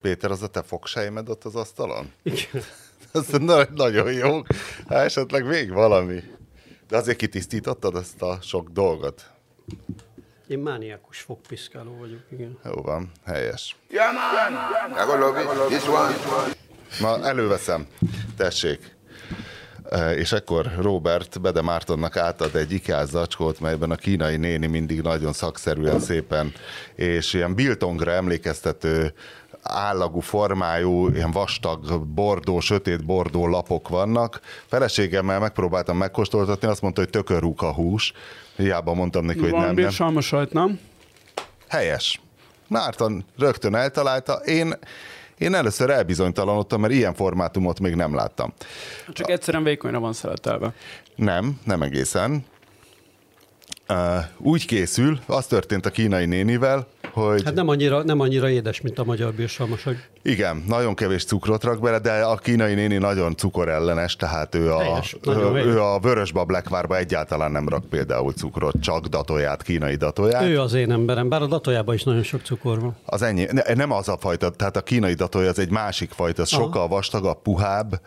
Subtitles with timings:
[0.00, 2.12] Péter, az a te fogsejmed ott az asztalon?
[2.22, 2.62] Igen.
[3.12, 4.42] Az na- nagyon jó.
[4.88, 6.22] Hát esetleg még valami.
[6.88, 9.30] De azért kitisztítottad ezt a sok dolgot.
[10.46, 12.58] Én mániákus fogpiszkáló vagyok, igen.
[12.64, 13.76] Jó van, helyes.
[13.90, 15.02] Yeah, man.
[15.02, 15.48] I go love it.
[15.78, 16.14] This one.
[17.00, 17.86] Ma előveszem.
[18.36, 18.96] Tessék.
[20.14, 25.32] És akkor Robert Bede Mártonnak átad egy IKEA zacskót, melyben a kínai néni mindig nagyon
[25.32, 26.52] szakszerűen szépen,
[26.94, 29.12] és ilyen biltongra emlékeztető
[29.68, 34.40] állagú formájú, ilyen vastag, bordó, sötét bordó lapok vannak.
[34.66, 38.12] Feleségemmel megpróbáltam megkóstoltatni, azt mondta, hogy tökörúk a hús.
[38.56, 39.84] Hiába mondtam neki, hogy Van nem, nem.
[39.84, 40.78] bírsalma sajt, nem?
[41.68, 42.20] Helyes.
[42.68, 44.32] Márton rögtön eltalálta.
[44.34, 44.74] Én,
[45.38, 48.52] én először elbizonytalanodtam, mert ilyen formátumot még nem láttam.
[49.12, 50.74] Csak egyszerűen vékonyra van szeletelve.
[51.16, 52.44] Nem, nem egészen.
[53.88, 56.86] Uh, úgy készül, az történt a kínai nénivel,
[57.18, 60.08] hogy Hát nem annyira, nem annyira édes, mint a magyar bírsalmaság.
[60.22, 64.80] igen, nagyon kevés cukrot rak bele, de a kínai néni nagyon cukorellenes, tehát ő a,
[64.80, 65.30] Helyes, ő,
[65.64, 70.42] ő a vörösbab lekvárba egyáltalán nem rak például cukrot, csak datóját, kínai datóját.
[70.42, 72.96] Ő az én emberem, bár a datójában is nagyon sok cukor van.
[73.04, 73.46] Az ennyi.
[73.50, 76.62] Ne, nem az a fajta, tehát a kínai datója az egy másik fajta, az Aha.
[76.62, 78.00] sokkal vastagabb, puhább,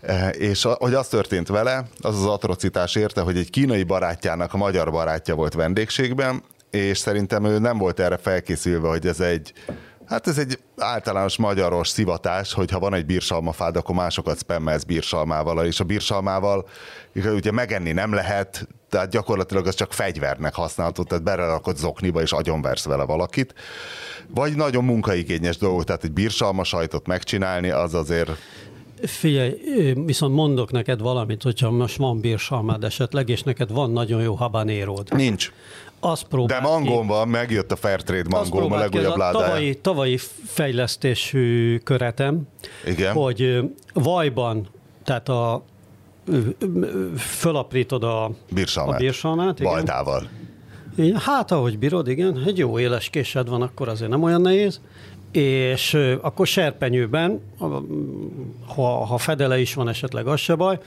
[0.00, 4.56] Eh, és hogy az történt vele, az az atrocitás érte, hogy egy kínai barátjának a
[4.56, 9.52] magyar barátja volt vendégségben, és szerintem ő nem volt erre felkészülve, hogy ez egy
[10.08, 15.66] Hát ez egy általános magyaros szivatás, hogy ha van egy bírsalmafád, akkor másokat spammelsz bírsalmával,
[15.66, 16.68] és a bírsalmával
[17.14, 22.84] ugye megenni nem lehet, tehát gyakorlatilag az csak fegyvernek használható, tehát belerakod zokniba és agyonversz
[22.84, 23.54] vele valakit.
[24.34, 28.30] Vagy nagyon munkaigényes dolog, tehát egy bírsalma sajtot megcsinálni, az azért
[29.02, 29.54] Figyelj,
[29.94, 35.14] viszont mondok neked valamit, hogyha most van bírsalmád esetleg, és neked van nagyon jó habanéród.
[35.14, 35.52] nincs.
[36.00, 39.44] Azt De ki, van, megjött a Fairtrade mangóm, a legújabb a ládája.
[39.44, 42.40] tavalyi, tavalyi fejlesztésű köretem,
[42.86, 43.12] Igen.
[43.12, 43.58] hogy
[43.92, 44.68] vajban,
[45.04, 45.62] tehát a
[47.16, 48.94] fölaprítod a, Bírsalmát.
[48.94, 49.72] a bírsalmát, igen.
[49.72, 50.28] Baltával.
[50.96, 54.80] Igen, Hát, ahogy bírod, igen, egy jó éles késed van, akkor azért nem olyan nehéz.
[55.32, 57.40] És akkor serpenyőben,
[58.66, 60.78] ha, ha fedele is van esetleg, az se baj,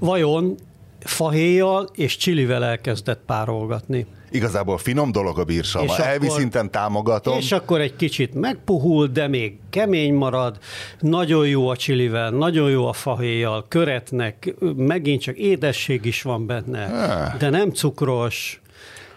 [0.00, 0.54] vajon
[1.00, 4.06] fahéjjal és csilivel elkezdett párolgatni.
[4.34, 5.92] Igazából finom dolog a bírsalma.
[5.92, 7.38] És Elvi akkor- szinten támogatom.
[7.38, 10.58] És akkor egy kicsit megpuhul, de még kemény marad,
[11.00, 16.84] nagyon jó a csilivel, nagyon jó a fahéjjal, köretnek, megint csak édesség is van benne,
[16.84, 17.36] Ah.
[17.38, 18.58] de nem cukros.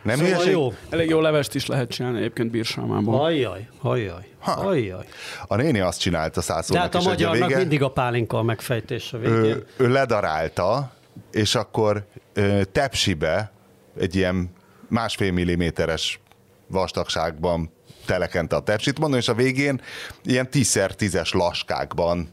[0.03, 0.51] Nem Szóval hülyeség?
[0.53, 0.73] jó.
[0.89, 3.23] Elég jó levest is lehet csinálni egyébként bírsalmából.
[3.25, 5.05] Ajjaj, ajjaj, ajjaj.
[5.47, 8.37] A néni azt csinálta De szászónak hát a hogy a magyarnak vége, mindig a pálinka
[8.37, 9.33] a megfejtés a végén.
[9.35, 10.91] ő, ő ledarálta,
[11.31, 13.51] és akkor ö, tepsibe
[13.99, 14.49] egy ilyen
[14.89, 16.19] másfél milliméteres
[16.67, 17.71] vastagságban
[18.07, 19.81] telekente a tepsit, mondom, és a végén
[20.23, 22.29] ilyen 10x10-es laskákban.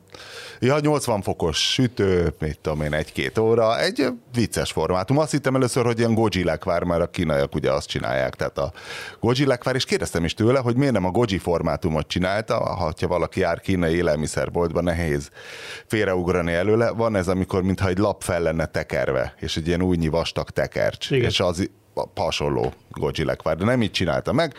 [0.61, 5.19] Ja, 80 fokos sütő, mit tudom én, egy-két óra, egy vicces formátum.
[5.19, 8.73] Azt hittem először, hogy ilyen goji lekvár, mert a kínaiak ugye azt csinálják, tehát a
[9.21, 13.41] goji lekvár, és kérdeztem is tőle, hogy miért nem a goji formátumot csinálta, ha valaki
[13.41, 15.31] jár kínai élelmiszerboltba, nehéz
[15.87, 16.91] félreugrani előle.
[16.91, 21.11] Van ez, amikor mintha egy lap fel lenne tekerve, és egy ilyen újnyi vastag tekercs,
[21.11, 21.29] Igen.
[21.29, 21.71] és az
[22.15, 22.73] hasonló
[23.17, 24.55] lekvár, de nem így csinálta meg.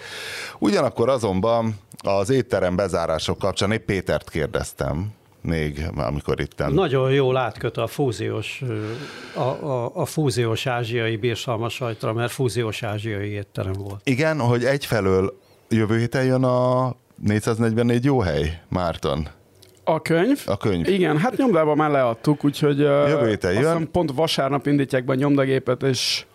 [0.59, 7.77] Ugyanakkor azonban az étterem bezárások kapcsán épp Pétert kérdeztem, még amikor itt Nagyon jól átköt
[7.77, 8.63] a fúziós,
[9.33, 14.01] a, a, a fúziós ázsiai bírsalma sajtra, mert fúziós ázsiai étterem volt.
[14.03, 19.27] Igen, hogy egyfelől jövő héten jön a 444 jó hely, Márton.
[19.83, 20.41] A könyv?
[20.45, 20.87] A könyv.
[20.87, 23.91] Igen, hát nyomdában már leadtuk, úgyhogy Jövő héten jön.
[23.91, 26.25] pont vasárnap indítják be a nyomdagépet, és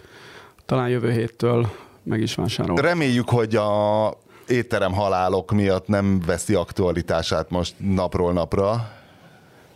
[0.70, 1.68] talán jövő héttől
[2.02, 2.76] meg is vásárol.
[2.76, 4.14] Reméljük, hogy a
[4.48, 8.90] étterem halálok miatt nem veszi aktualitását most napról napra.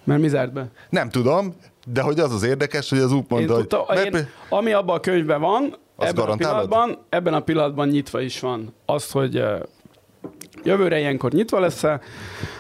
[0.05, 0.69] Mert mi zárt be?
[0.91, 1.55] Nem tudom,
[1.87, 3.67] de hogy az az érdekes, hogy az úgy Én mondta, hogy...
[3.67, 7.89] tudta, mert- én, ami abban a könyvben van, Azt ebben a, pillanatban, ebben a pillanatban
[7.89, 8.75] nyitva is van.
[8.87, 9.45] Azt, hogy
[10.65, 12.01] jövőre ilyenkor nyitva lesz-e,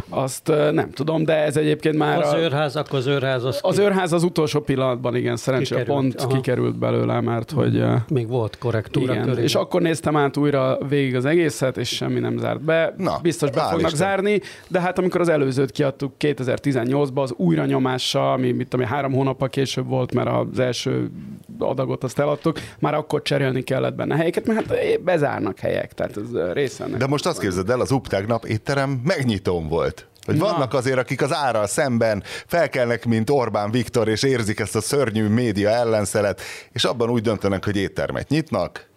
[0.08, 3.76] azt nem tudom, de ez egyébként már Az a, őrház, akkor az őrház, az, az
[3.76, 6.34] ki- őrház az utolsó pillanatban, igen, szerencsére Kikerült, pont aha.
[6.34, 9.42] kikerült belőle, mert hogy még volt korrektúra igen, köré.
[9.42, 12.94] és akkor néztem át újra végig az egészet, és semmi nem zárt be.
[12.96, 13.96] Na, Biztos be fognak Isten.
[14.08, 19.12] zárni, de hát amikor az előzőt kiadtuk 2018-ban, az újra nyomással, ami mit tudom, három
[19.12, 21.10] hónappal később volt, mert az első
[21.58, 26.32] adagot azt eladtuk, már akkor cserélni kellett benne helyeket, mert hát bezárnak helyek, tehát ez
[26.32, 26.86] ö, része.
[26.86, 30.06] De most azt képzeld el, az UP tegnap étterem megnyitón volt.
[30.24, 30.44] Hogy Na.
[30.44, 35.28] vannak azért, akik az árral szemben felkelnek, mint Orbán Viktor, és érzik ezt a szörnyű
[35.28, 36.40] média ellenszelet,
[36.72, 38.92] és abban úgy döntenek, hogy éttermet nyitnak,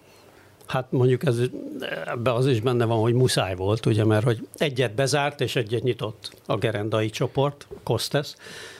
[0.68, 1.40] Hát mondjuk ez,
[2.06, 5.84] ebbe az is benne van, hogy muszáj volt, ugye, mert hogy egyet bezárt és egyet
[5.84, 8.36] nyitott a gerendai csoport, Kostes,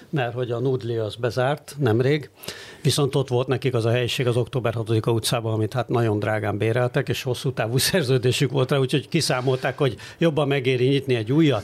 [0.10, 2.30] mert hogy a Nudli az bezárt nemrég,
[2.82, 6.58] viszont ott volt nekik az a helyiség az október 6 utcában, amit hát nagyon drágán
[6.58, 11.64] béreltek, és hosszú távú szerződésük volt rá, úgyhogy kiszámolták, hogy jobban megéri nyitni egy újat.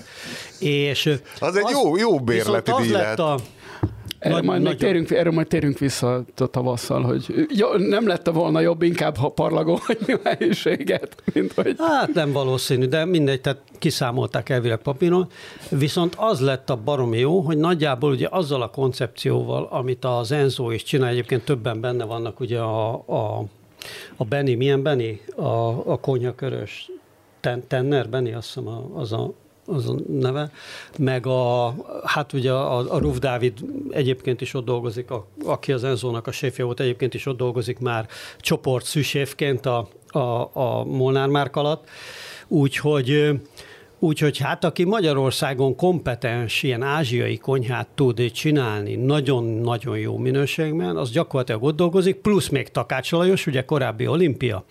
[0.59, 3.39] És Az egy jó- jó bérleti az díj lett a,
[4.19, 8.29] Erre Nagy- majd, nagyon- térünk, erről majd térünk vissza a tavasszal, hogy jó, nem lett
[8.29, 11.75] volna jobb inkább, ha parlagolni a helyiséget, mint hogy...
[11.77, 15.27] Hát nem valószínű, de mindegy, tehát kiszámolták elvileg papíron.
[15.69, 20.71] Viszont az lett a baromi jó, hogy nagyjából ugye azzal a koncepcióval, amit az Enzo
[20.71, 23.43] is csinál, egyébként többen benne vannak ugye a, a,
[24.15, 25.19] a Benny, milyen Benny?
[25.35, 26.91] A, a konyhakörös
[27.39, 29.33] ten, Tenner Benny, azt hiszem a, az a
[29.65, 30.51] az a neve,
[30.97, 33.53] meg a, hát ugye a, a Ruf Dávid
[33.89, 37.79] egyébként is ott dolgozik, a, aki az Enzónak a séfje volt, egyébként is ott dolgozik
[37.79, 38.07] már
[38.39, 41.89] csoport szűséfként a, a, a Molnár Márk alatt,
[42.47, 43.31] úgyhogy
[44.03, 51.63] Úgyhogy hát aki Magyarországon kompetens ilyen ázsiai konyhát tud csinálni nagyon-nagyon jó minőségben, az gyakorlatilag
[51.63, 54.63] ott dolgozik, plusz még Takács Lajos, ugye korábbi olimpia.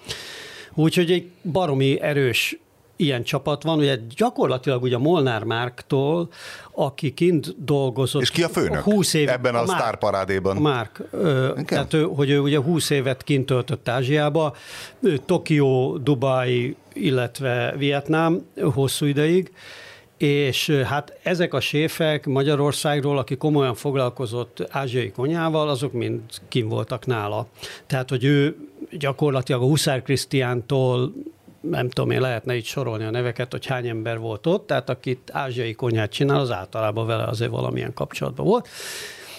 [0.74, 2.58] Úgyhogy egy baromi erős
[3.02, 6.28] ilyen csapat van, ugye gyakorlatilag ugye Molnár Márktól,
[6.72, 8.22] aki kint dolgozott.
[8.22, 9.68] És ki a főnök 20 év, ebben a, Márk.
[9.68, 10.56] sztárparádéban?
[10.56, 11.02] A Márk.
[11.66, 14.54] Tehát ő, hogy ő ugye 20 évet kint töltött Ázsiába,
[15.00, 19.52] ő Tokió, Dubaj, illetve Vietnám hosszú ideig,
[20.22, 27.06] és hát ezek a séfek Magyarországról, aki komolyan foglalkozott ázsiai konyával, azok mind kim voltak
[27.06, 27.46] nála.
[27.86, 28.56] Tehát, hogy ő
[28.90, 31.12] gyakorlatilag a Huszár Krisztiántól
[31.70, 35.30] nem tudom én, lehetne itt sorolni a neveket, hogy hány ember volt ott, tehát akit
[35.32, 38.68] ázsiai konyhát csinál, az általában vele azért valamilyen kapcsolatban volt.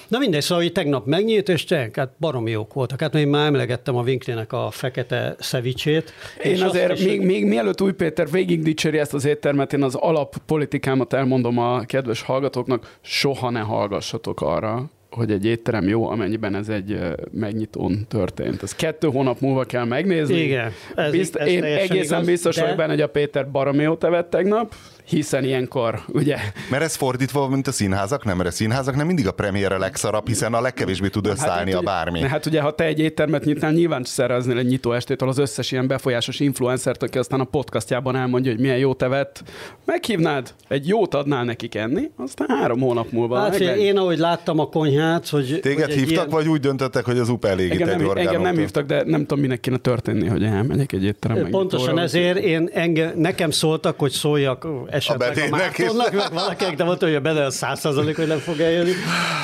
[0.07, 3.01] Na mindegy, szóval hogy tegnap megnyílt, és tényleg, hát baromi jók voltak.
[3.01, 6.13] Hát én már emlegettem a Winklinek a fekete szevicsét.
[6.43, 9.95] Én azért, is- még, még mielőtt Új Péter végig dicséri ezt az éttermet, én az
[9.95, 16.69] alappolitikámat elmondom a kedves hallgatóknak, soha ne hallgassatok arra, hogy egy étterem jó, amennyiben ez
[16.69, 16.99] egy
[17.31, 18.63] megnyitón történt.
[18.63, 20.35] Ez kettő hónap múlva kell megnézni.
[20.35, 23.83] Igen, ez- Bizt, ez én egészen igaz, biztos de- vagyok benne, hogy a Péter baromi
[23.83, 24.73] jót evett tegnap,
[25.05, 26.37] hiszen ilyenkor, ugye,
[26.69, 28.37] Mert ez fordítva, van, mint a színházak, nem?
[28.37, 31.83] Mert a színházak nem mindig a premiére legszarabb, hiszen a legkevésbé tud összeállni hát a
[31.83, 32.19] bármi.
[32.19, 35.71] ne, Hát ugye, ha te egy éttermet nyitnál, nyilván szereznél egy nyitó estétől az összes
[35.71, 39.43] ilyen befolyásos influencert, aki aztán a podcastjában elmondja, hogy milyen jót evett.
[39.85, 43.39] Meghívnád, egy jót adnál nekik enni, aztán három hónap múlva.
[43.39, 43.79] Hát megmegy.
[43.79, 45.59] én ahogy láttam a konyhát, hogy...
[45.61, 48.41] Téged hogy hívtak, ilyen- vagy úgy döntöttek, hogy az UP elégít Engem egy nem, engem
[48.41, 52.69] nem hívtak, de nem tudom, minek kéne történni, hogy elmegyek egy étterem Pontosan ezért én
[52.73, 55.49] engem, nekem szóltak, hogy szóljak esetleg a, is.
[55.49, 58.91] Mártonnak, meg valakinek, de mondta, hogy benne a száz százalék, hogy nem fog eljönni.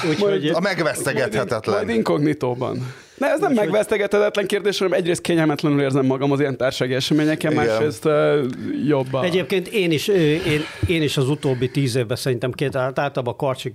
[0.10, 1.90] Úgyhogy A Majd megvesztegethetetlen.
[1.90, 2.94] inkognitóban.
[3.18, 7.66] Ne, ez nem megvesztegethetetlen kérdés, hanem egyrészt kényelmetlenül érzem magam az ilyen társági eseményeken, Igen.
[7.66, 8.40] másrészt uh,
[8.88, 9.24] jobb a...
[9.24, 13.74] Egyébként én is, én, én is az utóbbi tíz évben szerintem két, hát általában karcsik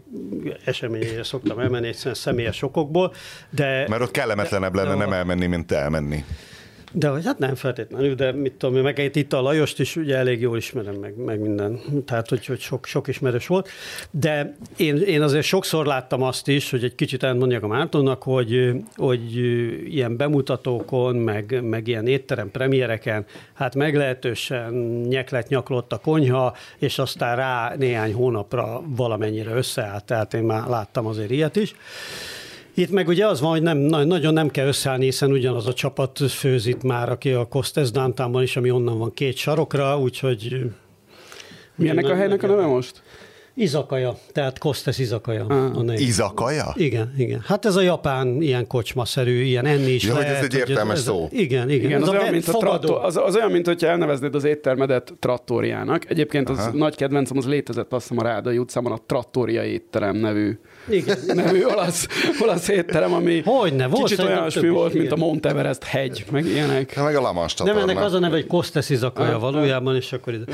[0.65, 3.15] eseményére szoktam elmenni egyszerűen személyes okokból,
[3.51, 6.25] de, Mert ott kellemetlenebb lenne de- nem elmenni, mint elmenni.
[6.97, 10.41] De hogy hát nem feltétlenül, de mit tudom, meg itt a Lajost is ugye elég
[10.41, 13.69] jól ismerem, meg, meg minden, tehát hogy, hogy sok, sok ismerős volt,
[14.11, 18.71] de én, én azért sokszor láttam azt is, hogy egy kicsit elmondjak a Mártonnak, hogy,
[18.97, 19.37] hogy
[19.95, 24.75] ilyen bemutatókon, meg, meg ilyen étterem premiereken, hát meglehetősen
[25.09, 31.07] nyeklet nyaklott a konyha, és aztán rá néhány hónapra valamennyire összeállt, tehát én már láttam
[31.07, 31.75] azért ilyet is.
[32.77, 35.73] Itt meg ugye az van, hogy nem, na- nagyon nem kell összeállni, hiszen ugyanaz a
[35.73, 40.71] csapat főz itt már, aki a Costes Downtownban is, ami onnan van két sarokra, úgyhogy...
[41.75, 43.03] Milyennek a helynek a neve most?
[43.57, 45.45] Izakaja, tehát Costes Izakaja.
[45.75, 46.01] a név.
[46.01, 46.73] Izakaja?
[46.77, 47.43] Igen, igen.
[47.47, 50.45] Hát ez a japán ilyen kocsmaszerű, ilyen enni is Ja, hogy ez lehet.
[50.45, 51.29] egy értelmes szó.
[51.31, 51.85] Igen, igen.
[51.85, 54.45] Igen, ez az, a olyan, mint a trattor, az, az olyan, mint hogyha elneveznéd az
[54.45, 56.11] éttermedet trattóriának.
[56.11, 56.71] Egyébként az Aha.
[56.73, 60.59] nagy kedvencem, az létezett azt hiszem a Rádai utcában a Trattória étterem nevű,
[60.89, 61.19] Igen.
[61.35, 62.07] nevű olasz,
[62.41, 65.19] olasz étterem, ami Hogyne, volt kicsit olyasmi is, volt, mint a igen.
[65.27, 66.97] Mount Everest hegy, meg ilyenek.
[66.97, 70.33] Meg a Lamans Nem, ennek az a neve, hogy Costes izakaja Ah, valójában, és akkor
[70.33, 70.45] ide.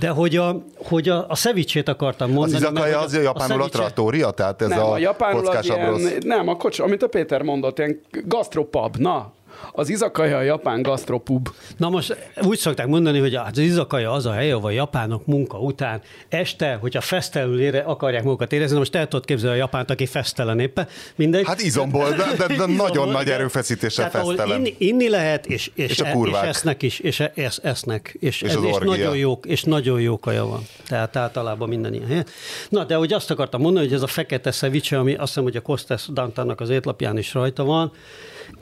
[0.00, 4.30] De hogy a, hogy a, a szevicsét akartam Az izakaja az a japánul a trattória?
[4.30, 6.12] Tehát ez nem, a, a japánul ilyen, rossz.
[6.20, 9.32] nem, a kocs, amit a Péter mondott, ilyen gastropub, na,
[9.72, 11.48] az izakaja a japán gastropub.
[11.76, 15.58] Na most úgy szokták mondani, hogy az izakaja az a hely, ahol a japánok munka
[15.58, 19.90] után este, hogyha fesztelenül ére, akarják magukat érezni, na most el tudod képzelni a japánt,
[19.90, 21.46] aki fesztelen éppen, mindegy.
[21.46, 24.58] Hát izomból, de, de, de Izomból, nagyon nagy erőfeszítéssel Tehát, fesztelen.
[24.58, 26.42] inni, inni lehet, és, és, És a e- kurvák.
[26.42, 28.16] és esznek is, és e- esz, esznek.
[28.20, 30.62] És, És ez, az és, nagyon jó, és nagyon jó kaja van.
[30.88, 32.26] Tehát általában minden ilyen helyen.
[32.68, 35.56] Na, de hogy azt akartam mondani, hogy ez a fekete szeviche, ami azt hiszem, hogy
[35.56, 37.92] a Costes Dantának az étlapján is rajta van,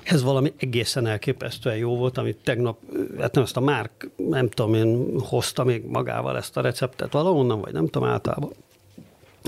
[0.05, 2.79] Ez valami egészen elképesztően jó volt, amit tegnap,
[3.21, 7.61] hát nem ezt a Márk, nem tudom én, hozta még magával ezt a receptet valahonnan,
[7.61, 8.51] vagy nem tudom általában.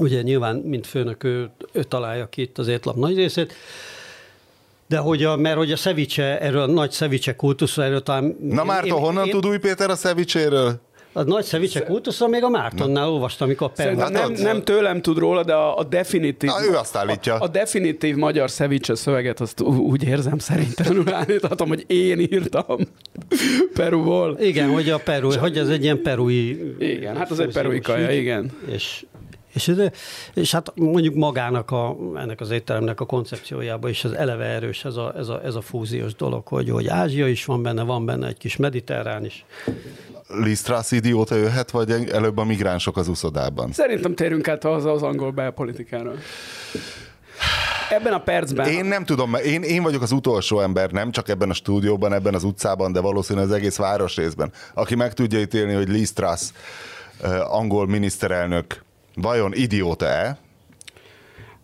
[0.01, 3.53] Ugye nyilván, mint főnök, ő, ő találja ki itt az étlap nagy részét,
[4.89, 8.37] de hogy a, mert hogy a szevice, erről a nagy szevice kultuszról, erről talán...
[8.41, 10.81] Na Márton, honnan én, tud új Péter a szevicséről?
[11.17, 15.45] A nagy szevice kultuszról még a Mártonnál olvastam, amikor a nem, nem tőlem tud róla,
[15.45, 16.51] de a, a definitív...
[16.51, 17.35] Na, ő azt állítja.
[17.35, 22.79] A, a definitív magyar szevice szöveget, azt úgy érzem szerintem állíthatom, hogy én írtam
[23.75, 24.37] Peruból.
[24.41, 26.75] Igen, hogy a Peru, hogy ez egy ilyen perui...
[26.79, 28.51] Igen, hát az egy perui kaja, igen.
[28.71, 29.05] És
[29.57, 29.73] és,
[30.35, 34.97] és hát mondjuk magának a, ennek az étteremnek a koncepciójában is az eleve erős ez
[34.97, 38.27] a, ez a, ez a fúziós dolog, hogy, hogy Ázsia is van benne, van benne
[38.27, 39.45] egy kis mediterrán is.
[40.29, 43.73] Lisztrász idióta jöhet, vagy előbb a migránsok az uszodában?
[43.73, 46.13] Szerintem térünk át az, az angol belpolitikára.
[47.91, 48.69] Ebben a percben.
[48.69, 52.35] Én nem tudom, én, én vagyok az utolsó ember, nem csak ebben a stúdióban, ebben
[52.35, 56.53] az utcában, de valószínűleg az egész városrészben, aki meg tudja ítélni, hogy Lisztrász
[57.49, 58.83] angol miniszterelnök
[59.15, 60.39] vajon idióta-e?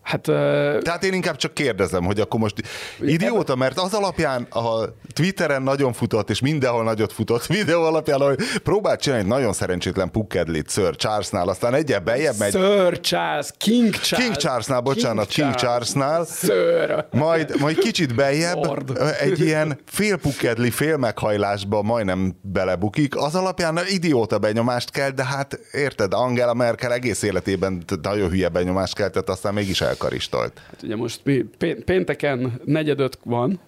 [0.02, 0.34] Hát, uh...
[0.78, 2.62] Tehát én inkább csak kérdezem, hogy akkor most
[3.00, 8.38] idióta, mert az alapján a Twitteren nagyon futott, és mindenhol nagyot futott videó alapján, hogy
[8.62, 12.50] próbált csinálni egy nagyon szerencsétlen pukkedlit Sir Charlesnál, aztán egyebb bejebb megy.
[12.50, 14.26] Sir Charles, King Charles.
[14.26, 16.24] King Charlesnál, bocsánat, King, King Charlesnál.
[16.24, 17.04] Sir.
[17.10, 18.98] Majd, majd kicsit bejebb Lord.
[19.20, 23.16] egy ilyen fél pukkedli, fél meghajlásba majdnem belebukik.
[23.16, 28.94] Az alapján idióta benyomást kell, de hát érted, Angela Merkel egész életében nagyon hülye benyomást
[28.94, 30.60] keltett, aztán mégis el elkaristolt.
[30.70, 31.44] Hát ugye most mi
[31.84, 33.60] pénteken negyedöt van,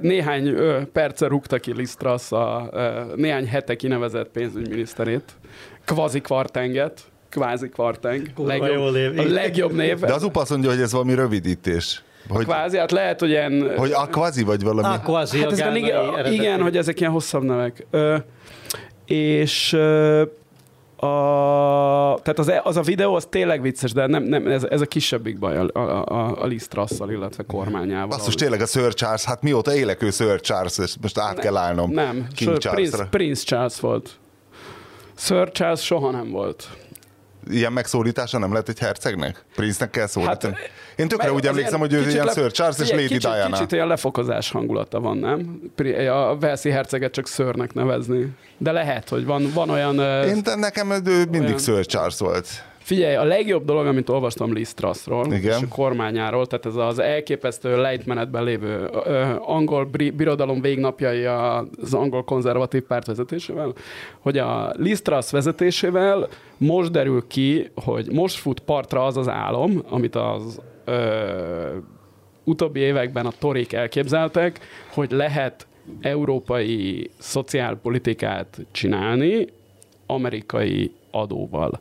[0.00, 0.56] néhány
[0.92, 2.70] perce rúgta ki Lisztrasz a
[3.16, 5.32] néhány hete kinevezett pénzügyminiszterét,
[5.84, 9.98] kvazi kvartenget, kvázi kvarteng, legjobb, a legjobb név.
[9.98, 12.02] De az UPA azt mondja, hogy ez valami rövidítés.
[12.28, 13.72] Hogy, kvázi, hát lehet, hogy ilyen...
[13.76, 14.94] Hogy a kvázi vagy valami...
[14.94, 17.86] A kvázi, hát a igen, igen, hogy ezek ilyen hosszabb nevek.
[17.90, 18.16] Ö,
[19.06, 20.22] és ö,
[20.96, 24.86] a, tehát az, az a videó az tényleg vicces, de nem, nem ez, ez a
[24.86, 26.68] kisebbik baj a, a, a, a Liz
[27.08, 28.06] illetve kormányával.
[28.06, 31.56] Basszus, tényleg a Sir Charles, hát mióta élek ő Sir Charles, és most át kell
[31.56, 31.90] állnom.
[31.90, 34.10] Nem, King Prince, Prince Charles volt.
[35.16, 36.68] Sir Charles soha nem volt
[37.50, 39.44] ilyen megszólítása nem lehet egy hercegnek?
[39.54, 40.54] Prince-nek kell szólítani?
[40.54, 43.52] Hát, Én tökre úgy emlékszem, hogy ő ilyen le, Sir Charles és Lady kicsit, Diana.
[43.56, 45.60] Kicsit ilyen lefokozás hangulata van, nem?
[46.10, 48.26] A Velszi herceget csak szörnek nevezni.
[48.58, 49.98] De lehet, hogy van, van olyan...
[50.24, 51.58] Én nekem ő mindig olyan...
[51.58, 52.48] Sir Charles volt.
[52.84, 57.80] Figyelj, a legjobb dolog, amit olvastam Liz Trussról, és a kormányáról, tehát ez az elképesztő
[57.80, 63.72] lejtmenetben lévő ö, angol birodalom végnapjai az angol konzervatív párt vezetésével,
[64.18, 69.82] hogy a Liz Truss vezetésével most derül ki, hogy most fut partra az az álom,
[69.88, 71.76] amit az ö,
[72.44, 74.60] utóbbi években a torik elképzeltek,
[74.92, 75.66] hogy lehet
[76.00, 79.46] európai szociálpolitikát csinálni
[80.06, 81.80] amerikai adóval.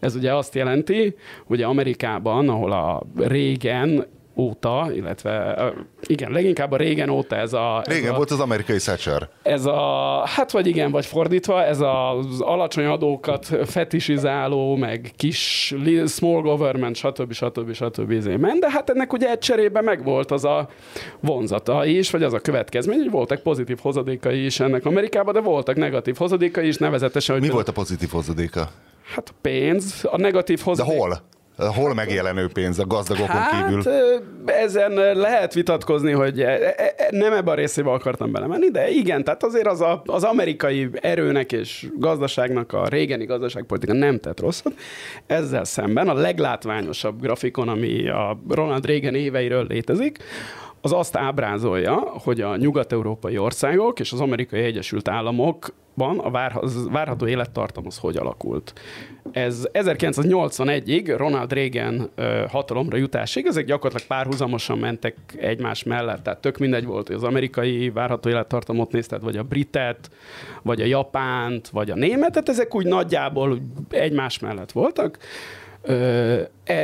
[0.00, 1.14] Ez ugye azt jelenti,
[1.46, 4.06] hogy Amerikában, ahol a régen
[4.38, 5.58] óta, illetve
[6.06, 7.82] igen, leginkább a régen óta ez a...
[7.86, 9.28] Ez régen a, volt az amerikai Thatcher.
[9.42, 15.74] Ez a, hát vagy igen, vagy fordítva, ez az alacsony adókat fetisizáló, meg kis
[16.06, 17.32] small government, stb.
[17.32, 17.72] stb.
[17.72, 18.10] stb.
[18.12, 18.28] stb.
[18.28, 20.68] Men, de hát ennek ugye egy cserébe megvolt az a
[21.20, 25.76] vonzata is, vagy az a következmény, hogy voltak pozitív hozadékai is ennek Amerikában, de voltak
[25.76, 27.44] negatív hozadékai is, nevezetesen, hogy...
[27.44, 28.70] Mi volt a pozitív hozadéka?
[29.14, 30.92] Hát a pénz, a negatív hozadék.
[30.92, 31.26] De hol?
[31.74, 33.82] Hol megjelenő pénz a gazdagokon hát, kívül?
[34.46, 39.24] ezen lehet vitatkozni, hogy e, e, e, nem ebben a részébe akartam belemenni, de igen,
[39.24, 44.72] tehát azért az, a, az amerikai erőnek és gazdaságnak a régeni gazdaságpolitika nem tett rosszat.
[45.26, 50.18] Ezzel szemben a leglátványosabb grafikon, ami a Ronald Reagan éveiről létezik,
[50.80, 56.30] az azt ábrázolja, hogy a nyugat-európai országok és az amerikai Egyesült Államokban a
[56.90, 58.72] várható élettartam az hogy alakult.
[59.32, 62.10] Ez 1981-ig, Ronald Reagan
[62.48, 67.90] hatalomra jutásig, ezek gyakorlatilag párhuzamosan mentek egymás mellett, tehát tök mindegy volt, hogy az amerikai
[67.90, 70.10] várható élettartamot nézted, vagy a britet,
[70.62, 73.58] vagy a japánt, vagy a németet, ezek úgy nagyjából
[73.90, 75.18] egymás mellett voltak.
[75.88, 76.74] Ö, e,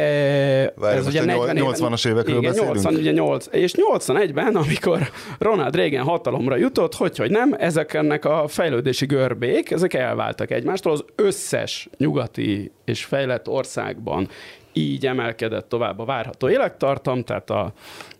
[0.80, 2.74] ez ugye 40 80-as évekről igen, beszélünk?
[2.74, 8.24] 80, ugye 8, és 81-ben, amikor Ronald Reagan hatalomra jutott, hogy, hogy nem, ezek ennek
[8.24, 14.28] a fejlődési görbék, ezek elváltak egymástól, az összes nyugati és fejlett országban
[14.72, 17.72] így emelkedett tovább a várható élettartam, tehát a,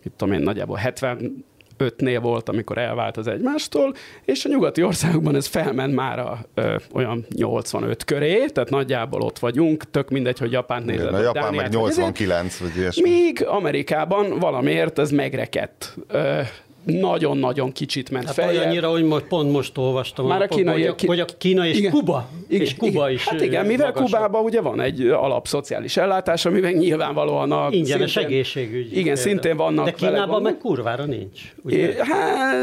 [0.03, 1.45] itt tudom én, nagyjából 70
[1.79, 3.93] 85-nél volt, amikor elvált az egymástól,
[4.25, 9.39] és a nyugati országokban ez felment már a, ö, olyan 85 köré, tehát nagyjából ott
[9.39, 11.13] vagyunk, tök mindegy, hogy Japán nézed.
[11.13, 11.77] A Japán meg Dániát, ezért.
[11.77, 13.09] 89, vagy ilyesmi.
[13.09, 15.97] Míg Amerikában valamiért ez megrekedt.
[16.07, 16.41] Ö,
[16.85, 18.55] nagyon-nagyon kicsit ment Hát feljebb.
[18.61, 21.77] olyannyira, hogy most, pont most olvastam, Már a kínai- hogy, a, hogy a Kína és
[21.77, 21.91] Igen.
[21.91, 23.11] Kuba, Igen, és Kuba igen.
[23.11, 24.05] is Hát igen, mivel magasabb.
[24.09, 27.67] Kubában ugye van egy alapszociális ellátás, amiben nyilvánvalóan a...
[27.71, 28.85] Ingyenes szintén- egészségügy.
[28.91, 29.15] Igen, például.
[29.15, 30.51] szintén vannak De vele Kínában gondok.
[30.51, 31.39] meg kurvára nincs.
[31.63, 31.93] Ugye?
[32.05, 32.55] Hát,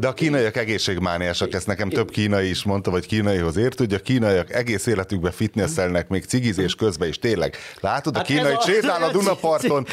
[0.00, 3.98] De a kínaiak egészségmániások, ezt nekem több kínai is mondta, vagy kínaihoz ért, hogy a
[3.98, 7.56] kínaiak egész életükben fitnesszelnek még cigizés közben is, tényleg.
[7.80, 9.86] Látod, a Hát kínai ez a- sétál a Dunaparton,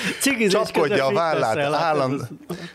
[0.49, 2.11] csapkodja a vállát, hát állam.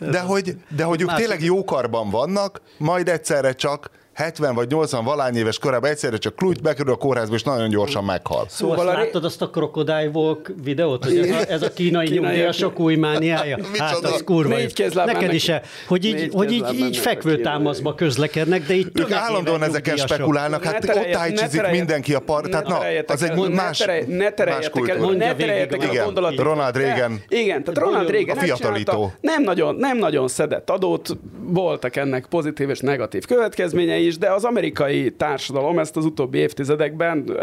[0.01, 4.71] ez- De hogy, de hogy ők tényleg jó karban vannak, majd egyszerre csak 70 vagy
[4.71, 8.45] 80 valány éves korában egyszerre csak klújt bekerül a kórházba, és nagyon gyorsan meghal.
[8.49, 11.63] Szóval Szóval azt a ré- láttad azt a Crocodile Walk videót, hogy ez a, ez
[11.63, 13.59] a kínai Kínaiak- nyugdíjasok új mániája?
[13.79, 14.57] Hát az kurva.
[14.95, 19.11] Neked is -e, hogy így, hogy így, így mennek a fekvőtámaszba közlekednek, de így Ők
[19.13, 23.49] állandóan ezeken spekulálnak, hát ott tájcsizik mindenki a par, tehát ne na, az egy el-
[23.49, 26.45] más, ne, tereljetek el, ne tereljetek el végig, a gondolatot.
[26.45, 27.23] Ronald Reagan.
[27.29, 29.13] Igen, tehát Ronald Reagan A fiatalító.
[29.21, 31.09] Nem nagyon, nem nagyon szedett adót,
[31.41, 37.37] voltak ennek pozitív és negatív következményei is, de az amerikai társadalom ezt az utóbbi évtizedekben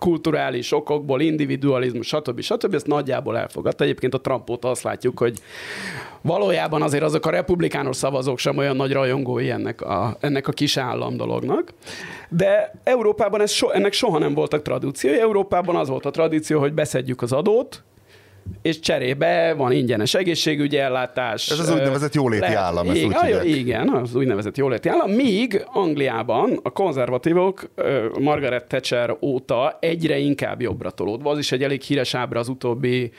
[0.00, 2.40] kulturális okokból, individualizmus, stb.
[2.40, 2.74] stb.
[2.74, 3.84] ezt nagyjából elfogadta.
[3.84, 5.38] Egyébként a Trump óta azt látjuk, hogy
[6.20, 10.76] valójában azért azok a republikánus szavazók sem olyan nagy rajongói ennek a, ennek a kis
[10.76, 11.72] állam dolognak.
[12.28, 15.18] De Európában ez so, ennek soha nem voltak tradíciói.
[15.18, 17.82] Európában az volt a tradíció, hogy beszedjük az adót,
[18.62, 21.50] és cserébe van ingyenes egészségügyi ellátás.
[21.50, 23.44] Ez az úgynevezett jóléti állam, ezt igen, úgy ah, hívják.
[23.44, 25.10] igen, az úgynevezett jóléti állam.
[25.10, 27.70] Míg Angliában a konzervatívok
[28.20, 31.30] Margaret Thatcher óta egyre inkább jobbra tolódva.
[31.30, 33.12] Az is egy elég híres ábra az utóbbi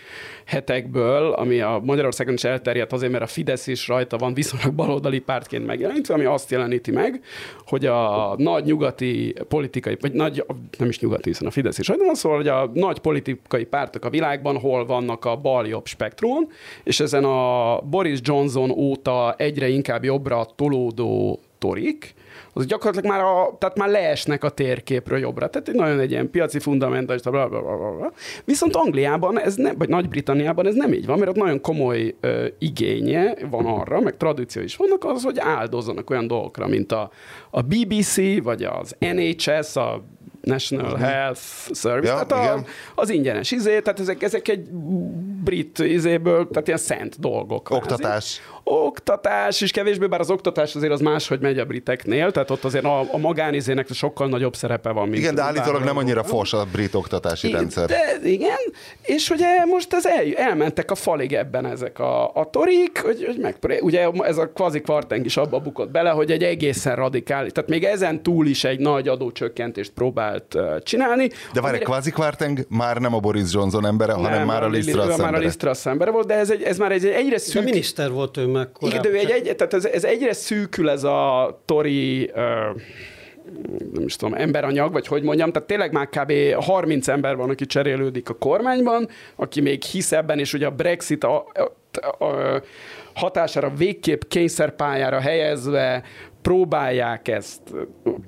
[0.46, 5.20] hetekből, ami a Magyarországon is elterjedt azért, mert a Fidesz is rajta van viszonylag baloldali
[5.20, 7.24] pártként megjelenítve, ami azt jeleníti meg,
[7.66, 10.46] hogy a nagy nyugati politikai, vagy nagy,
[10.78, 14.06] nem is nyugati, hiszen a Fidesz is rajta van, szóval, hogy a nagy politikai pártok
[14.06, 16.48] a világban hol vannak a bal-jobb spektrumon,
[16.84, 22.15] és ezen a Boris Johnson óta egyre inkább jobbra tolódó torik,
[22.58, 25.50] az gyakorlatilag már, a, tehát már leesnek a térképről jobbra.
[25.50, 28.12] Tehát egy nagyon egy ilyen piaci fundamentalista, bla, bla, bla, bla.
[28.46, 32.46] Viszont Angliában, ez nem, vagy Nagy-Britanniában ez nem így van, mert ott nagyon komoly ö,
[32.60, 37.10] igénye van arra, meg tradíció is vannak, az, hogy áldozzanak olyan dolgokra, mint a,
[37.50, 40.04] a BBC, vagy az NHS, a
[40.46, 41.42] National Health
[41.74, 42.66] Service, Ja, tehát a, igen.
[42.96, 44.68] az ingyenes izé, tehát ezek, ezek egy
[45.44, 47.64] brit izéből, tehát ilyen szent dolgok.
[47.64, 47.82] kvázi.
[47.82, 48.42] Oktatás.
[48.68, 52.86] Oktatás is kevésbé, bár az oktatás azért az máshogy megy a briteknél, tehát ott azért
[52.86, 55.08] a, a magánizének sokkal nagyobb szerepe van.
[55.08, 56.54] Mint Igen, de állítólag nem annyira fos.
[56.54, 57.88] a brit oktatási rendszer.
[57.88, 58.58] De igen,
[59.02, 63.38] és ugye most ez el, elmentek a falig ebben ezek a, a torik, hogy, hogy
[63.40, 67.70] meg, ugye ez a kvazi kvarteng is abba bukott bele, hogy egy egészen radikális, tehát
[67.70, 69.92] még ezen túl is egy nagy adócsökkentést
[70.40, 71.28] próbált csinálni.
[71.28, 74.86] De várj, amire- kvázi Kvarteng már nem a Boris Johnson embere, hanem már a Liz
[74.86, 75.38] Truss Már a.
[75.38, 77.64] Liz Truss embere volt, de ez, egy, ez már egy egyre De szűk...
[77.64, 79.02] miniszter volt ő meg Igen, korábban.
[79.02, 82.82] de ő egy, egy, tehát ez, ez egyre szűkül ez a tori uh,
[83.94, 86.32] nem is tudom, emberanyag, vagy hogy mondjam, tehát tényleg már kb.
[86.64, 91.24] 30 ember van, aki cserélődik a kormányban, aki még hisz ebben, és ugye a Brexit
[91.24, 91.46] a,
[92.18, 92.62] a, a
[93.14, 96.04] hatására végképp kényszerpályára helyezve
[96.46, 97.62] próbálják ezt,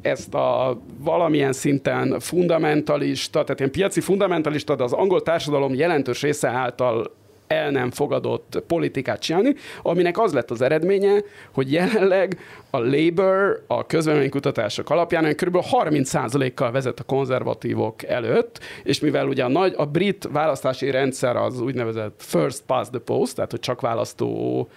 [0.02, 6.48] ezt a valamilyen szinten fundamentalista, tehát ilyen piaci fundamentalista, de az angol társadalom jelentős része
[6.48, 7.12] által
[7.48, 11.22] el nem fogadott politikát csinálni, aminek az lett az eredménye,
[11.54, 15.58] hogy jelenleg a Labour a közvéleménykutatások alapján kb.
[15.72, 21.62] 30%-kal vezet a konzervatívok előtt, és mivel ugye a, nagy, a brit választási rendszer az
[21.62, 24.68] úgynevezett first past the post, tehát hogy csak választó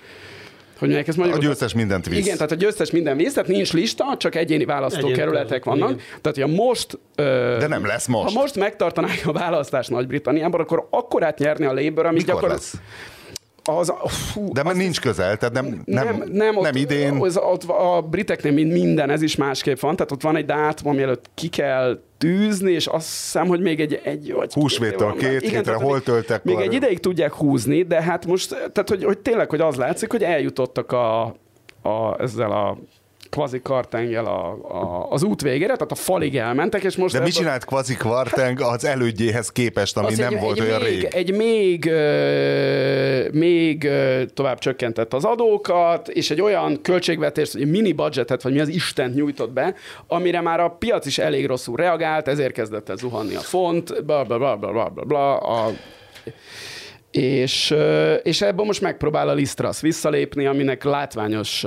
[0.81, 2.19] hogy ezt A győztes mindent visz.
[2.19, 6.03] Igen, tehát a győztes minden visz, tehát nincs lista, csak egyéni választókerületek Egyéni vannak.
[6.21, 6.99] Tehát, hogy a most...
[7.15, 8.35] Ö, De nem lesz most.
[8.35, 12.73] Ha most megtartanák a választást Nagy-Britanniában, akkor akkorát nyerni a Labour, amit Mikor gyakorlatilag...
[12.73, 12.75] lesz?
[13.65, 17.13] Az, fú, De mert nincs közel, tehát nem, nem, nem, nem, ott, nem idén.
[17.21, 20.89] Az, ott a briteknél mind- minden, ez is másképp van, tehát ott van egy dátum,
[20.91, 25.17] ami előtt ki kell tűzni, és azt hiszem, hogy még egy, egy vagy Húsvéttől van.
[25.17, 26.65] két hétre hol még- töltek Még arra?
[26.65, 30.23] egy ideig tudják húzni, de hát most, tehát hogy, hogy tényleg, hogy az látszik, hogy
[30.25, 31.23] eljutottak a,
[31.83, 32.79] a, ezzel a
[33.31, 37.15] kvazi kartenggel a, a, az út végére, tehát a falig elmentek, és most...
[37.15, 41.01] De mit csinált Kvazi Kvarteng az elődjéhez képest, ami nem egy, volt egy olyan még,
[41.01, 41.05] rég?
[41.05, 47.93] Egy még, ö, még ö, tovább csökkentett az adókat, és egy olyan költségvetést, egy mini
[47.93, 49.75] budgetet, vagy mi az Isten nyújtott be,
[50.07, 54.25] amire már a piac is elég rosszul reagált, ezért kezdett el zuhanni a font, bla
[54.25, 55.71] bla bla bla bla bla, bla a
[57.11, 57.75] És,
[58.23, 61.67] és ebből most megpróbál a Lisztrasz visszalépni, aminek látványos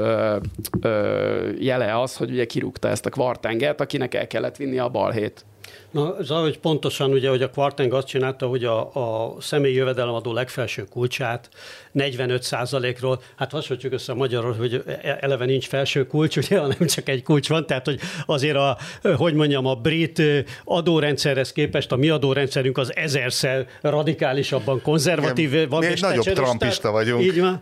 [1.60, 5.46] jele az, hogy ugye kirúgta ezt a kvartenget, akinek el kellett vinni a balhét.
[5.94, 10.84] Na, hogy pontosan ugye, hogy a Quarteng azt csinálta, hogy a, a személyi jövedelemadó legfelső
[10.84, 11.50] kulcsát
[11.96, 14.84] 45%-ról, hát hasonlítjuk össze a magyarul, hogy
[15.20, 18.78] eleve nincs felső kulcs, ugye, hanem csak egy kulcs van, tehát hogy azért a,
[19.16, 20.22] hogy mondjam, a brit
[20.64, 25.54] adórendszerhez képest a mi adórendszerünk az ezerszer radikálisabban konzervatív.
[25.54, 27.24] Igen, van, mi egy nagyobb trumpista vagyunk.
[27.24, 27.62] Így van.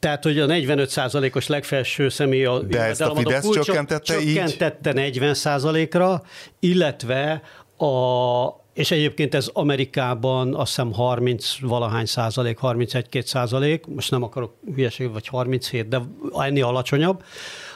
[0.00, 6.22] Tehát, hogy a 45%-os legfelső személy a De ezt a Fidesz kulcsok, csökkentette, csökkentette 40%-ra,
[6.60, 7.42] illetve
[7.76, 14.54] a, és egyébként ez Amerikában azt hiszem 30 valahány százalék, 31-2 százalék, most nem akarok
[14.74, 16.00] hülyeség, vagy 37, de
[16.38, 17.22] ennél alacsonyabb.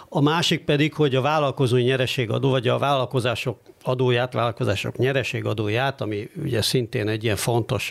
[0.09, 6.63] A másik pedig, hogy a vállalkozói nyereségadó, vagy a vállalkozások adóját, vállalkozások nyereségadóját, ami ugye
[6.63, 7.91] szintén egy ilyen fontos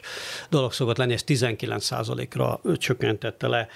[0.50, 1.89] dolog szokott lenni, ez 19
[2.32, 3.67] ra csökkentette le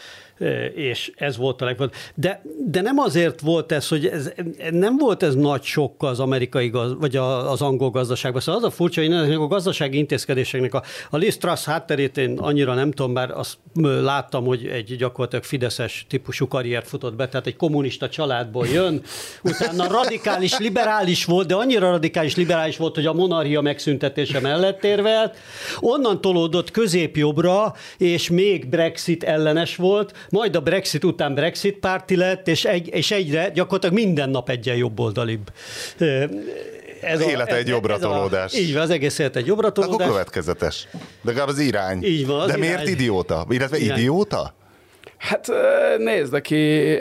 [0.76, 2.12] és ez volt a legfontosabb.
[2.15, 4.32] De, de nem azért volt ez, hogy ez,
[4.71, 8.41] nem volt ez nagy sok az amerikai, gaz, vagy az angol gazdaságban.
[8.41, 12.73] Szóval az a furcsa, hogy a gazdasági intézkedéseknek a, a Liz Truss hátterét én annyira
[12.73, 13.58] nem tudom, bár azt
[14.02, 19.02] láttam, hogy egy gyakorlatilag fideszes típusú karriert futott be, tehát egy kommunista családból jön,
[19.43, 25.36] utána radikális liberális volt, de annyira radikális liberális volt, hogy a monarchia megszüntetése mellett érvelt,
[25.80, 32.48] onnan tolódott középjobbra, és még Brexit ellenes volt, majd a Brexit után Brexit párti lett,
[32.48, 35.52] és, egy, és egyre gyakorlatilag minden nap egyen jobboldalibb.
[37.02, 38.54] Ez az élete egy jobbra tolódás.
[38.54, 39.96] így van, az egész élet egy jobbra tolódás.
[40.00, 40.88] Akkor következetes.
[40.92, 42.04] De legalább az irány.
[42.04, 42.88] Így van, az De miért irány.
[42.94, 43.46] idióta?
[43.50, 43.98] Illetve irány.
[43.98, 44.54] idióta?
[45.17, 45.51] Hát
[45.97, 46.93] nézd, aki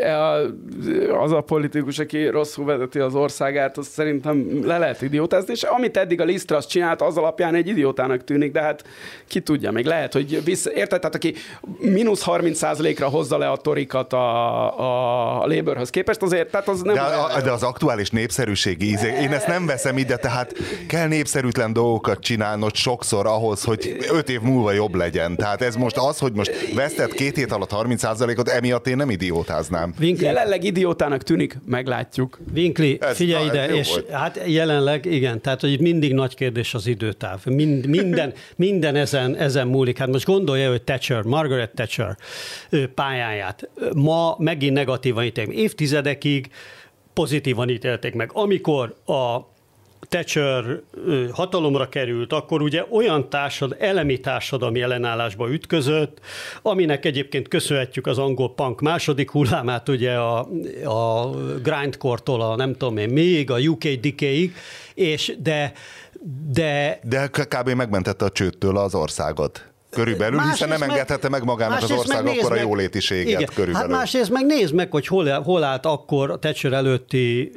[1.21, 5.97] az a politikus, aki rosszul vezeti az országát, az szerintem le lehet idiótázni, és amit
[5.97, 8.85] eddig a Lisztrasz csinált, az alapján egy idiótának tűnik, de hát
[9.27, 11.35] ki tudja, még lehet, hogy vissza, érted, tehát aki
[11.79, 16.95] mínusz 30%-ra hozza le a torikat a, a Labourhöz képest, azért, tehát az nem...
[16.95, 20.53] De, a, de az aktuális népszerűségi íze, én ezt nem veszem ide, tehát
[20.89, 25.37] kell népszerűtlen dolgokat csinálnod sokszor ahhoz, hogy öt év múlva jobb legyen.
[25.37, 29.11] Tehát ez most az, hogy most vesztett két hét alatt 30 százalékot, emiatt én nem
[29.11, 29.95] idiótáznám.
[30.01, 30.25] Winkli.
[30.25, 32.39] Jelenleg idiótának tűnik, meglátjuk.
[32.55, 34.11] Winkli, figyelj ide, és volt.
[34.11, 37.45] hát jelenleg igen, tehát hogy itt mindig nagy kérdés az időtáv.
[37.45, 39.99] Mind, minden, minden ezen, ezen múlik.
[39.99, 42.17] Hát most gondolja, hogy Thatcher, Margaret Thatcher
[42.95, 45.57] pályáját ma megint negatívan ítélték.
[45.57, 46.51] Évtizedekig
[47.13, 48.31] pozitívan ítélték meg.
[48.33, 49.55] Amikor a
[50.09, 50.81] Thatcher
[51.33, 56.21] hatalomra került, akkor ugye olyan társad, elemi társadalmi ellenállásba ütközött,
[56.63, 60.49] aminek egyébként köszönhetjük az angol punk második hullámát, ugye a,
[60.85, 61.31] a
[61.63, 64.55] grindcore-tól a nem tudom én még, a UK Decay-ig,
[64.95, 65.73] és de,
[66.51, 67.01] de...
[67.03, 67.69] De kb.
[67.69, 72.53] megmentette a csőttől az országot körülbelül, másrészt hiszen nem engedhette meg magának az ország akkor
[72.53, 73.51] a jólétiséget igen.
[73.55, 73.89] körülbelül.
[73.89, 77.53] Hát másrészt meg nézd meg, hogy hol, hol állt akkor a Thatcher előtti,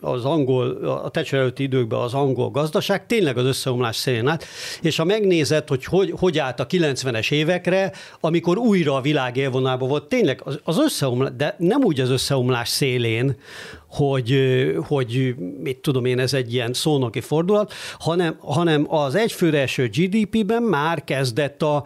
[0.00, 0.70] az angol,
[1.04, 4.44] a Thatcher előtti időkben az angol gazdaság, tényleg az összeomlás szélén állt,
[4.80, 9.88] és ha megnézed, hogy hogy, hogy állt a 90-es évekre, amikor újra a világ élvonában
[9.88, 13.36] volt, tényleg az, az összeomlás, de nem úgy az összeomlás szélén,
[13.88, 14.34] hogy,
[14.86, 20.62] hogy mit tudom én, ez egy ilyen szónoki fordulat, hanem, hanem az egyfőre eső GDP-ben
[20.62, 21.84] már kezdett a,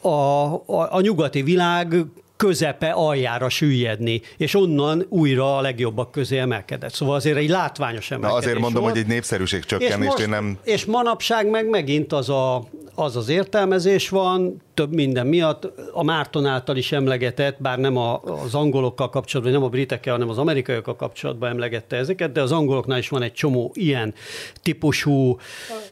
[0.00, 1.94] a, a, a nyugati világ
[2.38, 6.92] közepe aljára süllyedni, és onnan újra a legjobbak közé emelkedett.
[6.92, 8.94] Szóval azért egy látványos emelkedés Na azért mondom, volt.
[8.94, 10.58] hogy egy népszerűség csökkenést én nem...
[10.64, 16.46] És manapság meg megint az a, az, az értelmezés van, több minden miatt, a Márton
[16.46, 20.96] által is emlegetett, bár nem a, az angolokkal kapcsolatban, nem a britekkel, hanem az amerikaiakkal
[20.96, 24.14] kapcsolatban emlegette ezeket, de az angoloknál is van egy csomó ilyen
[24.62, 25.38] típusú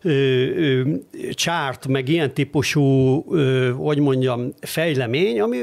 [0.02, 0.82] ö,
[1.30, 5.58] csárt, meg ilyen típusú, ö, hogy mondjam, fejlemény, ami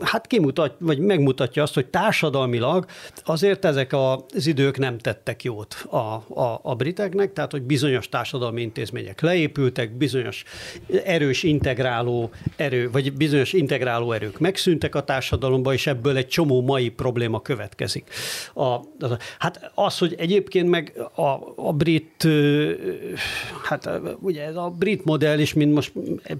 [0.00, 2.86] hát kimutat, vagy megmutatja azt, hogy társadalmilag
[3.24, 8.60] azért ezek az idők nem tettek jót a, a, a briteknek, tehát hogy bizonyos társadalmi
[8.60, 10.44] intézmények leépültek, bizonyos
[11.04, 12.30] erős integráló
[12.62, 18.10] erő, vagy bizonyos integráló erők megszűntek a társadalomba, és ebből egy csomó mai probléma következik.
[18.54, 18.62] A,
[18.98, 22.28] az, hát az, hogy egyébként meg a, a brit,
[23.62, 25.92] hát ugye ez a brit modell is, mint most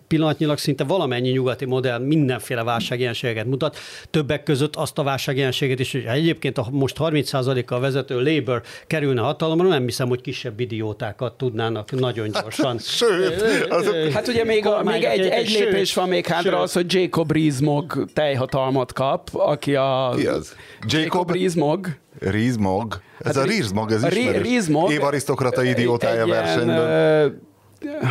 [0.09, 3.77] pillanatnyilag szinte valamennyi nyugati modell mindenféle válságjelenséget mutat,
[4.11, 9.69] többek között azt a válságjelenséget is, hogy egyébként a most 30%-kal vezető Labour kerülne hatalomra,
[9.69, 12.71] nem hiszem, hogy kisebb idiótákat tudnának nagyon gyorsan.
[12.71, 13.95] Hát, sőt, azok...
[13.95, 17.93] hát ugye még, a, még egy, egy lépés van még hátra az, hogy Jacob Rees-Mogg
[18.13, 20.13] teljhatalmat kap, aki a...
[20.17, 20.55] Ki az?
[20.81, 21.87] Jacob, Jacob Rees-Mogg.
[22.19, 22.95] Rees-Mogg?
[23.19, 24.49] Ez hát a Rees-Mogg, ez ismerős.
[24.49, 24.91] Rees-Mogg.
[24.91, 27.33] Év arisztokrata idiótája egy, versenyből.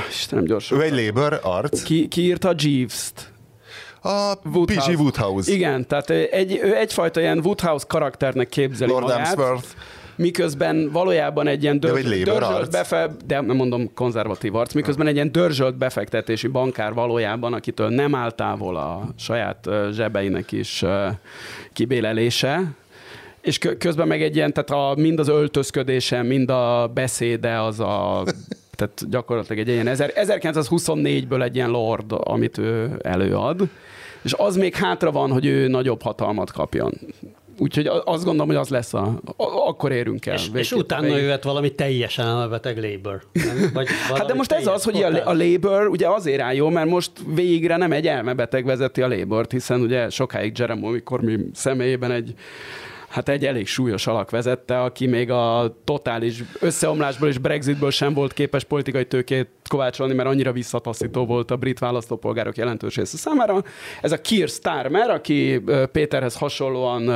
[0.10, 0.80] Istenem, gyorsan.
[0.80, 1.84] Ő egy Labour arc.
[1.84, 3.32] Ki, ki írta Jeeves-t?
[4.04, 4.92] A Woodhouse.
[4.92, 5.00] P.G.
[5.00, 5.52] Woodhouse.
[5.52, 9.28] Igen, tehát egy, ő egyfajta ilyen Woodhouse karakternek képzeli Lord magát.
[9.28, 9.68] Emsworth.
[10.22, 15.08] Miközben valójában egy ilyen De dörzs, Labour dörzsölt befe, de nem mondom konzervatív arc, miközben
[15.08, 20.86] egy ilyen dörzsölt befektetési bankár valójában, akitől nem áll távol a saját zsebeinek is
[21.74, 22.74] kibélelése,
[23.42, 27.80] és kö- közben meg egy ilyen, tehát a, mind az öltözködése, mind a beszéde az
[27.80, 28.24] a
[28.76, 33.62] tehát gyakorlatilag egy ilyen ezer- 1924-ből egy ilyen lord, amit ő előad,
[34.22, 36.94] és az még hátra van, hogy ő nagyobb hatalmat kapjon.
[37.58, 39.20] Úgyhogy azt gondolom, hogy az lesz a...
[39.38, 40.34] a- akkor érünk el.
[40.34, 41.18] És, és utána végén.
[41.18, 43.22] jöhet valami teljesen elmebeteg Labour.
[43.34, 43.70] Nem?
[43.74, 45.34] Vagy Hát de most ez az, hogy a, a.
[45.34, 49.82] Labour ugye azért áll jó, mert most végre nem egy elmebeteg vezeti a Labourt, hiszen
[49.82, 52.34] ugye sokáig Jeremy Cormy személyében egy
[53.12, 58.34] hát egy elég súlyos alak vezette, aki még a totális összeomlásból és Brexitből sem volt
[58.34, 63.64] képes politikai tőkét kovácsolni, mert annyira visszataszító volt a brit választópolgárok jelentős része számára.
[64.02, 67.08] Ez a Keir Starmer, aki Péterhez hasonlóan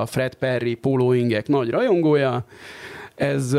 [0.00, 2.44] a Fred Perry pólóingek nagy rajongója,
[3.22, 3.52] ez,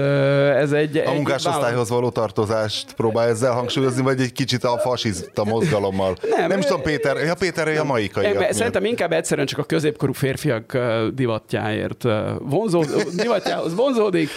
[0.56, 0.97] ez egy...
[0.97, 6.15] A munkásosztályhoz való tartozást próbál ezzel hangsúlyozni, vagy egy kicsit a fasiszta mozgalommal?
[6.21, 8.26] Nem, Nem, nem is tudom, Péter, ja, Péter, a maikai.
[8.26, 10.78] Én, szerintem inkább egyszerűen csak a középkorú férfiak
[11.13, 12.84] divatjáért ö, vonzó,
[13.15, 14.30] divatjához vonzódik.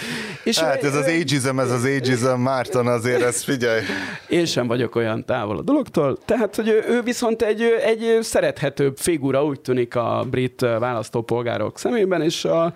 [0.45, 3.81] És Hát ez az ageism, ez az ageism, Márton azért, ez figyelj.
[4.29, 6.19] Én sem vagyok olyan távol a dologtól.
[6.25, 12.23] Tehát, hogy ő, ő viszont egy, egy szerethetőbb figura, úgy tűnik a brit választópolgárok szemében,
[12.23, 12.75] és a,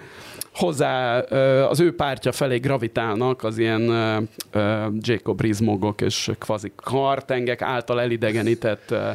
[0.54, 1.18] hozzá
[1.68, 8.00] az ő pártja felé gravitálnak az ilyen ö, ö, Jacob Rees-mogok és kvazi kartengek által
[8.00, 9.10] elidegenített ö,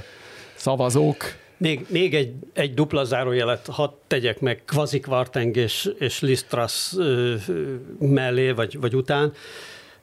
[0.55, 1.23] szavazók.
[1.57, 7.33] Még, még egy, egy dupla zárójelet hadd tegyek meg Kvazi Kvarteng és, és Listras ö,
[7.99, 9.33] mellé, vagy, vagy után,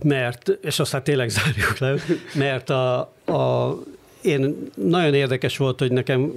[0.02, 1.94] mert, és aztán tényleg zárjuk le,
[2.34, 3.78] mert a, a,
[4.22, 6.32] én nagyon érdekes volt, hogy nekem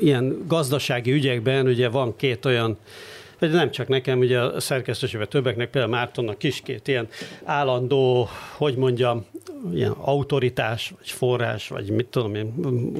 [0.00, 2.78] ilyen gazdasági ügyekben ugye van két olyan
[3.38, 7.08] vagy nem csak nekem, ugye a szerkesztőségben többeknek, például Mártonnak is két ilyen
[7.44, 9.24] állandó, hogy mondjam,
[9.72, 12.54] ilyen autoritás, vagy forrás, vagy mit tudom én,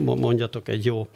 [0.05, 1.07] mondjatok egy jó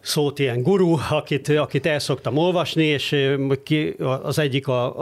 [0.00, 3.16] szót, ilyen guru, akit, akit el szoktam olvasni, és
[3.62, 4.98] ki, az egyik a,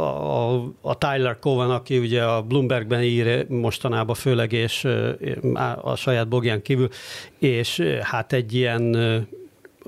[0.55, 4.89] a, a Tyler Cohen, aki ugye a Bloombergben ír mostanában főleg, és
[5.83, 6.89] a saját blogján kívül,
[7.39, 8.97] és hát egy ilyen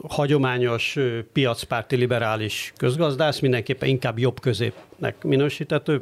[0.08, 0.96] hagyományos
[1.32, 6.00] piacpárti liberális közgazdász, mindenképpen inkább jobb középnek minősítető.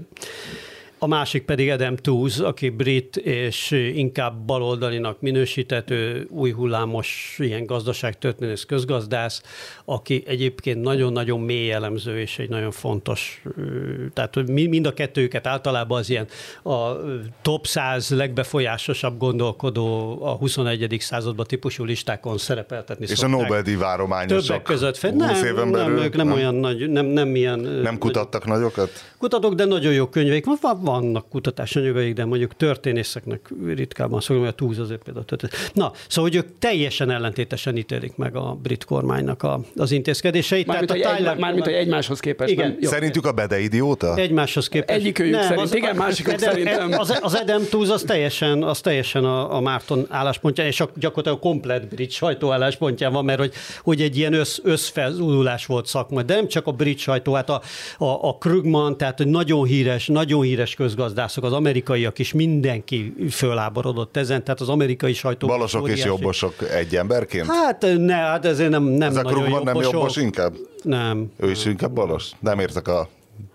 [1.02, 8.64] A másik pedig Adam Tooze, aki brit és inkább baloldalinak minősítető, új hullámos ilyen gazdaságtörténész
[8.64, 9.42] közgazdász,
[9.84, 13.42] aki egyébként nagyon-nagyon mély elemző és egy nagyon fontos,
[14.14, 16.26] tehát mind a kettőjüket általában az ilyen
[16.62, 16.92] a
[17.42, 20.96] top 100 legbefolyásosabb gondolkodó a 21.
[20.98, 23.40] században típusú listákon szerepeltetni És a szokták.
[23.40, 24.46] Nobel-díj várományosok.
[24.46, 24.96] Többek között.
[24.96, 26.02] Fe- 20 Nem, éven nem, belül.
[26.04, 27.58] ők nem, olyan nagy, nem, nem ilyen...
[27.58, 28.90] Nem kutattak nagyokat?
[29.18, 30.44] Kutatok, de nagyon jó könyveik.
[30.44, 35.70] van- van- Vannak kutatásanyagaik, de mondjuk történészeknek ritkában szokom, hogy a túz azért például történet.
[35.74, 40.66] Na, szóval, hogy ők teljesen ellentétesen ítélik meg a brit kormánynak a, az intézkedéseit.
[40.66, 42.50] Mármint, hogy, a egy, Tyler- mármint, hogy egymáshoz képest.
[42.52, 42.68] Igen.
[42.68, 42.88] Nem, jó.
[42.88, 44.16] Szerintük a Bede idióta?
[44.16, 44.98] Egymáshoz képest.
[44.98, 49.56] Egyikőjük szerint igen, másikuk Edem- szerintem- Az, az Edem Tooz az teljesen, az teljesen a,
[49.56, 53.52] a Márton álláspontján, és a, gyakorlatilag a komplet brit sajtó álláspontján van, mert hogy,
[53.82, 56.22] hogy egy ilyen össz, összfelzululás volt szakma.
[56.22, 57.62] De nem csak a brit sajtó, hát a,
[57.98, 64.16] a, a Krugman, tehát hogy nagyon híres, nagyon híres közgazdászok, az amerikaiak is mindenki föláborodott
[64.16, 65.46] ezen, tehát az amerikai sajtó.
[65.46, 67.46] Balosok és jobbosok egy emberként?
[67.46, 69.92] Hát ne, hát ezért nem, nem Ez nagyon Krugman nem jobbosok.
[69.92, 70.54] jobbos inkább?
[70.82, 71.30] Nem.
[71.36, 72.30] Ő is inkább balos?
[72.40, 73.08] Nem értek a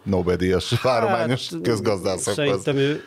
[0.04, 2.34] Nobel-díjas várományos Hát, közgazdászokhoz.
[2.34, 3.02] Szerintem ő,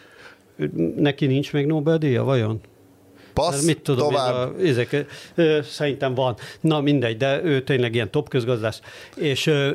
[0.96, 2.60] neki nincs még Nobel-díja, vajon?
[3.34, 4.34] Passz, mit tudom, tovább.
[4.34, 6.36] A, ezek, ö, szerintem van.
[6.60, 8.80] Na mindegy, de ő tényleg ilyen top közgazdász.
[9.16, 9.70] És, ö,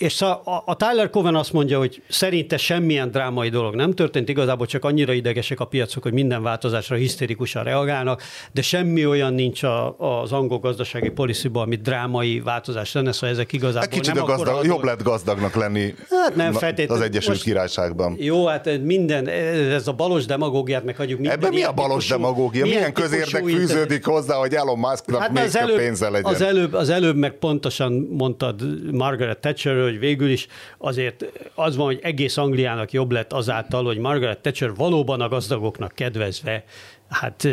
[0.00, 4.66] és a, a- Tyler Cowen azt mondja, hogy szerinte semmilyen drámai dolog nem történt, igazából
[4.66, 9.96] csak annyira idegesek a piacok, hogy minden változásra hisztérikusan reagálnak, de semmi olyan nincs a,
[9.98, 14.26] az angol gazdasági policyban, amit drámai változás lenne, szóval ezek igazából Egy kicsit nem a
[14.26, 17.02] gazdag, akkora jobb lett gazdagnak lenni Hát nem feltétlenül.
[17.02, 18.16] az Egyesült Most- Királyságban.
[18.18, 21.18] Jó, hát minden, ez a balos demagógiát meghagyjuk.
[21.20, 22.64] minden Ebben mi a balos típusú- demagógia?
[22.64, 26.10] Milyen típusú közérdek internet- fűződik hozzá, hogy Elon Musknak Hát még az több előbb, pénze
[26.10, 26.32] legyen?
[26.34, 30.46] az, előbb, az előbb meg pontosan mondtad Margaret Thatcher, hogy végül is
[30.78, 31.24] azért
[31.54, 36.64] az van, hogy egész Angliának jobb lett azáltal, hogy Margaret Thatcher valóban a gazdagoknak kedvezve
[37.10, 37.48] Hát,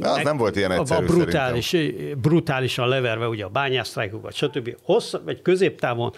[0.00, 1.76] az nem volt ilyen egyszerű a brutális,
[2.16, 4.76] brutálisan leverve ugye a bányásztrájkokat, stb.
[4.82, 6.12] Hosszabb, vagy középtávon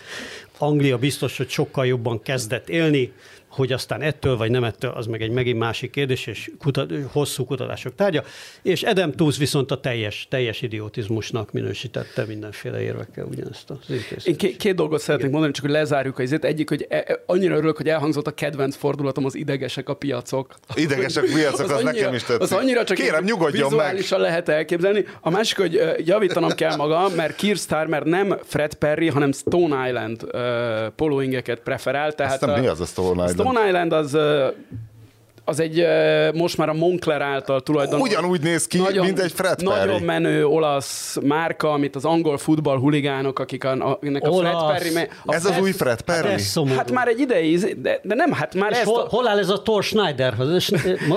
[0.58, 3.12] Anglia biztos, hogy sokkal jobban kezdett élni,
[3.54, 7.44] hogy aztán ettől vagy nem ettől, az meg egy megint másik kérdés, és kutat, hosszú
[7.44, 8.22] kutatások tárgya.
[8.62, 14.26] És Edem Tools viszont a teljes, teljes idiotizmusnak minősítette mindenféle érvekkel ugyanezt az intézkedést.
[14.26, 16.44] Én két, két dolgot szeretnék mondani, csak hogy lezárjuk a izét.
[16.44, 20.54] Egyik, hogy e, e- annyira örülök, hogy elhangzott a kedvenc fordulatom, az idegesek a piacok.
[20.74, 22.42] Idegesek piacok, az, annyira, nekem is tetszik.
[22.42, 23.70] Az annyira csak Kérem, nyugodjon meg.
[23.70, 25.04] vizuálisan lehet elképzelni.
[25.20, 30.22] A másik, hogy javítanom kell magam, mert Keir Starmer nem Fred Perry, hanem Stone Island
[30.22, 30.40] uh,
[30.96, 32.12] poloingeket preferál.
[32.12, 33.36] Tehát Aztán a- mi az a Stone Island?
[33.44, 34.48] Stone Island az ö,
[35.44, 35.86] az egy
[36.34, 38.08] most már a Moncler által tulajdonos.
[38.08, 39.86] Ugyanúgy néz ki, mint egy Fred Perry.
[39.86, 44.54] Nagyon menő olasz márka, amit az angol futball huligánok, akik a, a, ennek a Fred.
[44.66, 44.90] Perry...
[44.92, 46.28] me- A Ez az Fred- új Fred Perry?
[46.28, 46.76] Ez szomorú.
[46.76, 49.38] Hát már egy ideig, de, de nem, hát már És ezt hol, a, hol áll
[49.38, 50.68] ez a Thor Schneiderhoz?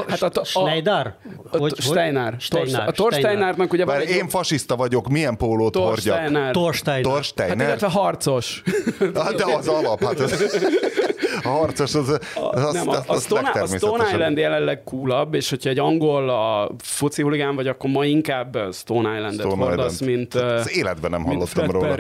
[0.08, 1.16] Hát Hát a- a, a- Schneider?
[1.52, 2.36] a, a Steiner.
[2.40, 2.88] Steiner.
[2.88, 6.18] A Thor Steinárnak ugye Bár én fasiszta vagyok, milyen pólót Thor hordjak?
[6.18, 6.52] Steiner.
[6.52, 7.02] Thor Steiner.
[7.02, 7.68] Thor Hát Steiner?
[7.68, 8.64] illetve harcos.
[9.16, 10.42] Hát de az alap, hát ez,
[11.44, 12.20] a harcos, az, az,
[12.64, 14.17] az, nem, az, a, a, az Stone, a Stone.
[14.18, 19.16] Island jelenleg coolabb, és hogyha egy angol a foci huligán vagy, akkor ma inkább Stone
[19.16, 20.16] Islandet Stone hordasz, Island.
[20.16, 21.96] mint, ö, Az életben nem hallottam róla.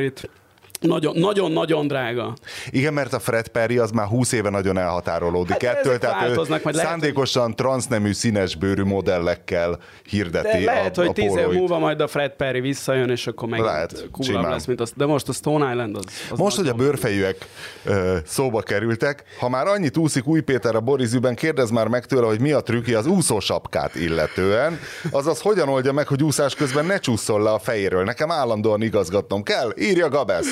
[0.79, 2.33] Nagyon, nagyon, nagyon drága.
[2.69, 6.35] Igen, mert a Fred Perry az már 20 éve nagyon elhatárolódik Hát ettől, tehát ő
[6.35, 11.31] majd lehet, szándékosan transznemű színes bőrű modellekkel hirdeti De lehet, a, hogy a tíz év
[11.31, 11.59] pólóit.
[11.59, 14.91] múlva majd a Fred Perry visszajön, és akkor meg Lehet, lesz, mint az.
[14.95, 17.47] De most a Stone Island az, az Most, hogy a bőrfejűek
[17.83, 22.27] ö, szóba kerültek, ha már annyit úszik Új Péter a Borizűben, kérdez már meg tőle,
[22.27, 24.79] hogy mi a trükkje az úszósapkát illetően,
[25.11, 28.03] azaz hogyan oldja meg, hogy úszás közben ne csúszol le a fejéről.
[28.03, 29.73] Nekem állandóan igazgatnom kell.
[29.79, 30.47] Írja Gabesz.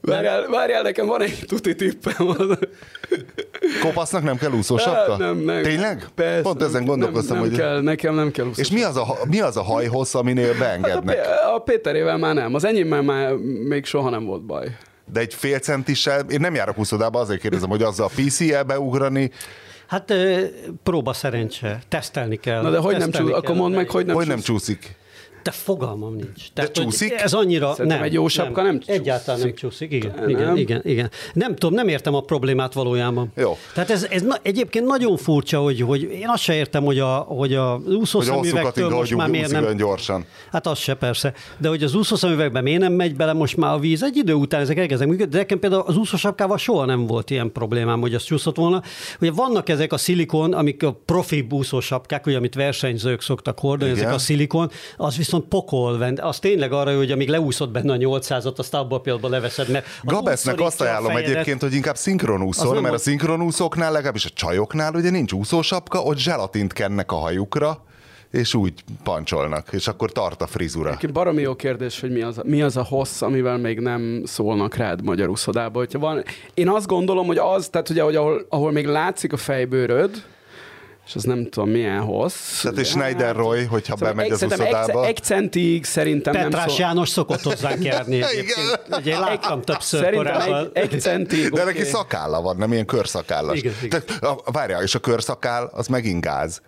[0.00, 2.36] Várjál, várjál, nekem van egy tuti tippem.
[3.82, 5.16] Kopasznak nem kell úszósapka?
[5.16, 5.62] Nem, nem.
[5.62, 6.06] Tényleg?
[6.14, 7.64] Persze, Pont ezen gondolkoztam, nem, nem hogy...
[7.64, 11.16] Kell, nekem nem kell És mi az, a, mi az a hajhossz, aminél beengednek?
[11.24, 12.54] Hát A, a Péterével már nem.
[12.54, 13.32] Az enyémmel már
[13.68, 14.76] még soha nem volt baj.
[15.12, 19.30] De egy fél centissel, én nem járok úszodába, azért kérdezem, hogy azzal a PC-el beugrani,
[19.86, 20.12] Hát
[20.82, 22.62] próba szerencse, tesztelni kell.
[22.62, 24.46] Na de hogy nem tesztelni csúsz, akkor mondd meg, hogy nem hogy nem csúsz.
[24.46, 24.96] csúszik.
[25.42, 26.42] De fogalmam nincs.
[26.54, 27.12] hogy csúszik?
[27.12, 28.06] Ez annyira Szerintem nem.
[28.06, 29.00] egy jó sapka nem csúszik.
[29.00, 29.92] Egyáltalán nem csúszik.
[29.92, 30.28] Igen, Nem?
[30.28, 31.10] igen, igen, igen.
[31.32, 33.32] Nem tudom, nem értem a problémát valójában.
[33.36, 33.56] Jó.
[33.74, 37.14] Tehát ez, ez na, egyébként nagyon furcsa, hogy, hogy én azt se értem, hogy a,
[37.16, 39.76] hogy a úszószemüvegtől most már miért nem...
[39.76, 40.24] gyorsan.
[40.52, 41.32] Hát az se persze.
[41.58, 44.02] De hogy az úszószemüvegben miért nem megy bele most már a víz?
[44.02, 45.32] Egy idő után ezek elkezdenek működni.
[45.32, 48.82] De nekem például az úszósapkával soha nem volt ilyen problémám, hogy az csúszott volna.
[49.20, 54.02] Ugye vannak ezek a szilikon, amik a profi úszósapkák, ugye, amit versenyzők szoktak hordani, Igen.
[54.02, 56.18] ezek a szilikon, az viszont pokol vend.
[56.18, 59.86] Az tényleg arra, hogy amíg leúszott benne a 800-at, azt abban a pillanatban leveszed, mert
[60.02, 61.30] az Gabesznek azt ajánlom fejedet.
[61.30, 66.72] egyébként, hogy inkább szinkronúszol, mert a szinkronúszóknál, legalábbis a csajoknál ugye nincs úszósapka, ott zselatint
[66.72, 67.82] kennek a hajukra,
[68.30, 70.88] és úgy pancsolnak, és akkor tart a frizura.
[70.88, 74.22] Egyébként Baromi jó kérdés, hogy mi az, a, mi az a hossz, amivel még nem
[74.24, 75.78] szólnak rád magyar uszodába.
[75.78, 79.36] Hogyha van, én azt gondolom, hogy az, tehát ugye, hogy ahol, ahol még látszik a
[79.36, 80.22] fejbőröd,
[81.08, 82.60] és az nem tudom milyen hossz.
[82.62, 85.02] Tehát és Schneider Roy, hogyha Szóval bemegy egy, az uszodába.
[85.02, 86.80] Egy, egy centig szerintem nem Petrás szól.
[86.80, 88.80] János szokott hozzánk járni egyébként.
[88.90, 90.70] Ugye én láttam többször Szerintem korábban.
[90.72, 91.48] egy, egy centig.
[91.50, 91.72] De oké.
[91.72, 93.58] neki szakálla van, nem ilyen körszakállas.
[93.58, 94.02] Igen, igen.
[94.20, 96.62] Tehát, várjál, és a körszakál, az megint gáz.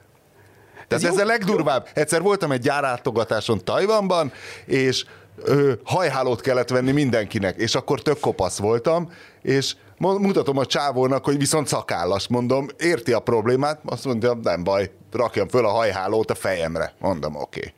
[0.89, 1.89] Tehát ez, jó- a legdurvább.
[1.95, 4.33] Egyszer voltam egy gyárátogatáson Tajvanban,
[4.67, 5.05] és
[5.43, 11.39] ö, hajhálót kellett venni mindenkinek, és akkor tök kopasz voltam, és mutatom a csávónak, hogy
[11.39, 16.35] viszont szakállas, mondom, érti a problémát, azt mondja, nem baj, rakjam föl a hajhálót a
[16.35, 16.93] fejemre.
[16.99, 17.43] Mondom, oké.
[17.59, 17.75] Okay.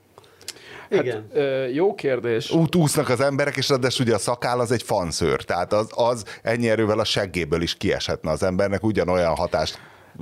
[0.98, 1.26] Igen.
[1.32, 2.50] Ö, jó kérdés.
[2.50, 6.24] Út úsznak az emberek, és ráadásul ugye a szakáll az egy fanszőr, tehát az, az
[6.42, 9.78] ennyi erővel a seggéből is kieshetne az embernek, ugyanolyan hatást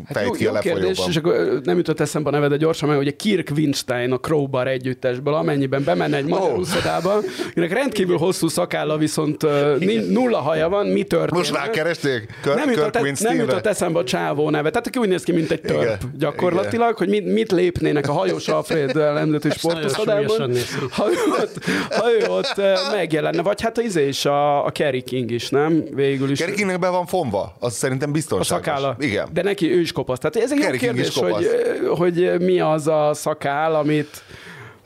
[0.06, 2.56] fejt Hát ki jó, a jó kérdés, és akkor nem jutott eszembe a neve, de
[2.56, 7.18] gyorsan, mert ugye Kirk Winstein a Crowbar együttesből, amennyiben bemenne egy magyar uszodába,
[7.50, 9.46] akinek rendkívül hosszú szakálla, viszont
[9.78, 11.30] ni- nulla haja van, mi történt?
[11.30, 12.28] Most rákeresték?
[12.42, 13.42] Kör, nem jutott, Kirk nem Winsteinre?
[13.42, 14.70] jutott eszembe a csávó neve.
[14.70, 18.12] Tehát aki úgy néz ki, mint egy törp Igen, gyakorlatilag, hogy mit, mit lépnének a
[18.12, 20.58] hajós Alfred nagyon sportuszodában, ki.
[20.90, 22.60] ha ő ott, ha ő ott
[22.92, 23.42] megjelenne.
[23.42, 25.84] Vagy hát az izé is, a, a Kerry King is, nem?
[25.94, 26.38] Végül is.
[26.38, 28.64] Kerikingnek be van fonva, az szerintem A biztonságos.
[28.64, 28.96] szakálla.
[28.98, 29.28] Igen.
[29.32, 30.18] De neki ő is kopasz.
[30.18, 34.22] Tehát ez egy jó Kerry King is kérdés, hogy, hogy mi az a szakál, amit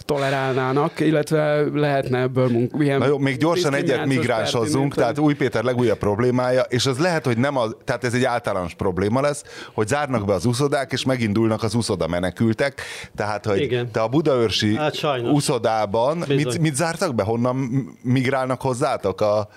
[0.04, 5.64] tolerálnának, illetve lehetne ebből munk, ilyen Na jó, még gyorsan egyet migránsozzunk, tehát Új Péter
[5.64, 9.86] legújabb problémája, és az lehet, hogy nem az, tehát ez egy általános probléma lesz, hogy
[9.86, 12.80] zárnak be az úszodák, és megindulnak az úszoda menekültek,
[13.16, 13.90] tehát, hogy Igen.
[13.90, 15.30] te a budaörsi Hát sajnos.
[15.30, 16.36] úszodában, Bizony.
[16.36, 17.56] mit, mit zártak be, honnan
[18.02, 19.48] migrálnak hozzátok a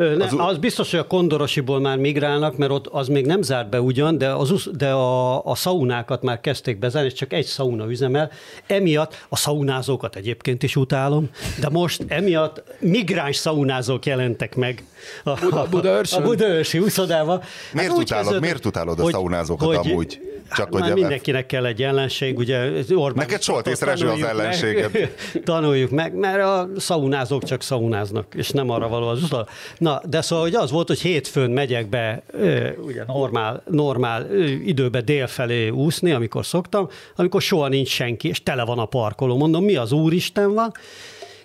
[0.00, 3.70] Ne, Az az, biztos, hogy a Kondorosiból már migrálnak, mert ott az még nem zárt
[3.70, 7.90] be ugyan, de, az, de a, a szaunákat már kezdték bezárni, és csak egy szauna
[7.90, 8.30] üzemel.
[8.66, 14.84] Emiatt a szaunázókat egyébként is utálom, de most emiatt migráns szaunázók jelentek meg
[15.24, 16.22] a, Buda- Budaörsön?
[16.22, 17.42] a Budaörsi úszodába.
[17.72, 20.20] Miért úgy utálod- kezdődött, miért utálod a szaunázókat amúgy?
[20.56, 24.30] Csak hogy már mindenkinek kell egy ellenség, ugye Orbán Neked Solt észre az tanuljuk meg.
[24.30, 25.14] ellenséged.
[25.44, 29.48] Tanuljuk meg, mert a szaunázók csak szaunáznak, és nem arra való az utal.
[29.78, 32.22] Na, de szóval hogy az volt, hogy hétfőn megyek be
[32.84, 34.34] ugye normál, normál
[34.64, 39.36] időbe délfelé úszni, amikor szoktam, amikor soha nincs senki, és tele van a parkoló.
[39.36, 40.72] Mondom, mi az úristen van?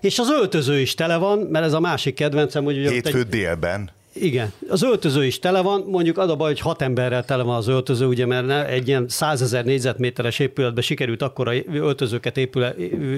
[0.02, 3.28] És az öltöző is tele van, mert ez a másik kedvencem, hogy ugye Hétfő egy,
[3.28, 3.90] délben.
[4.16, 7.56] Igen, az öltöző is tele van, mondjuk az a baj, hogy hat emberrel tele van
[7.56, 12.76] az öltöző, ugye, mert egy ilyen százezer négyzetméteres épületbe sikerült akkora öltözőket épüle,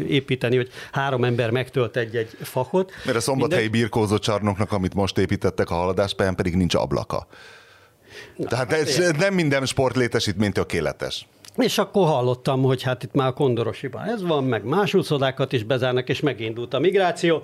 [0.07, 2.91] építeni, hogy három ember megtölt egy-egy fakot.
[3.05, 3.81] Mert a szombathelyi Mindegy.
[3.81, 7.27] birkózó csarnoknak, amit most építettek a haladáspályán, pedig nincs ablaka.
[8.47, 11.27] Tehát ez nem minden sportlétesítmény tökéletes.
[11.57, 15.63] És akkor hallottam, hogy hát itt már a Kondorosiban ez van, meg más úszodákat is
[15.63, 17.43] bezárnak, és megindult a migráció.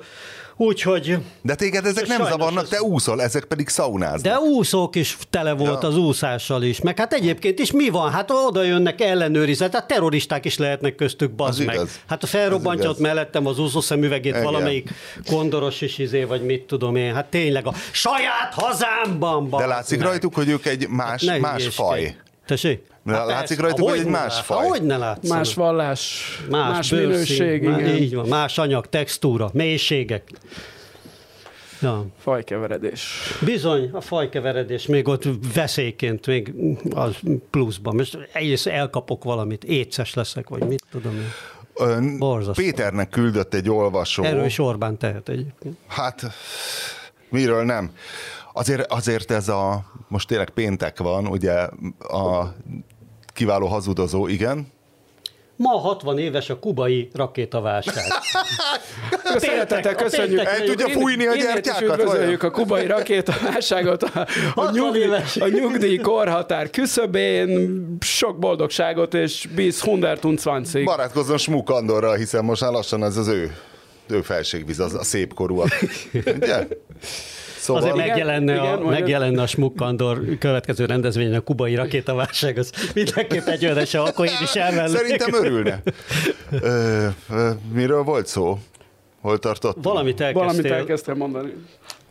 [0.58, 4.22] Úgyhogy De téged ezek nem zavarnak, ez- te úszol, ezek pedig szaunáznak.
[4.22, 5.88] De úszók is tele volt Ja.
[5.88, 8.12] az úszással is, meg hát egyébként is mi van?
[8.12, 11.76] Hát oda jönnek ellenőrizet, hát terroristák is lehetnek köztük, Az bazd meg.
[11.76, 12.00] igaz.
[12.08, 14.44] Hát a felrobbantja ott mellettem az úszószemüvegét Igen.
[14.44, 14.90] valamelyik
[15.28, 17.14] kondoros is izé, vagy mit tudom én.
[17.14, 20.08] Hát tényleg a saját hazámban, De bazd látszik meg.
[20.08, 22.16] rajtuk, hogy ők egy más, Ne más faj.
[22.46, 22.92] Tessék?
[23.06, 23.62] De Hát látszik persze.
[23.62, 24.68] rajtuk, hogy egy más faj.
[24.68, 25.38] Hogy ne látszanak?
[25.38, 27.96] Más vallás, más, más bőrszín, minőség, má- igen.
[27.96, 30.32] Így van, más anyag, textúra, mélységek.
[31.82, 32.06] Ja.
[32.20, 33.12] Fajkeveredés.
[33.46, 35.24] Bizony, a fajkeveredés még ott
[35.54, 36.54] veszélyként, még
[36.96, 37.16] az
[37.50, 37.96] pluszban.
[37.96, 41.32] Most egyrészt elkapok valamit, éces leszek, vagy mit tudom én.
[41.76, 42.64] Ön Borzasztó.
[42.64, 44.24] Péternek küldött egy olvasó.
[44.24, 45.78] Erről is Orbán tehet egyébként.
[45.88, 46.22] Hát,
[47.30, 47.92] miről nem?
[48.54, 51.54] Azért, azért ez a, most tényleg péntek van, ugye
[52.00, 52.54] a
[53.34, 54.68] kiváló hazudozó, igen.
[55.56, 58.04] Ma 60 éves a kubai rakétaválság.
[59.36, 60.40] Szeretettel köszönjük.
[60.40, 62.00] El tudja fújni a gyertyákat?
[62.00, 65.10] üdvözöljük a kubai rakétaválságot, a, a, 60 nyugdíj,
[65.40, 70.44] a nyugdíj korhatár küszöbén, sok boldogságot és bis 120
[70.84, 73.58] Barátkozzon Smuk Andorral, hiszen most már lassan ez az ő,
[74.08, 75.70] ő felségvíz, az a szép korúak.
[76.36, 76.68] Ugye?
[77.64, 82.72] Szóval Azért Igen, megjelenne, igen, a, megjelenne a Smukkandor következő rendezvényen a kubai rakétaválság, az
[82.94, 84.98] mindenképp egy olyan eset, akkor én is elmennék.
[84.98, 85.82] szerintem örülne.
[86.52, 88.60] Ö, ö, miről volt szó?
[89.22, 89.78] Hol tartott?
[89.82, 90.48] Valamit elkezdtél.
[90.48, 91.54] Valamit elkezdtem mondani.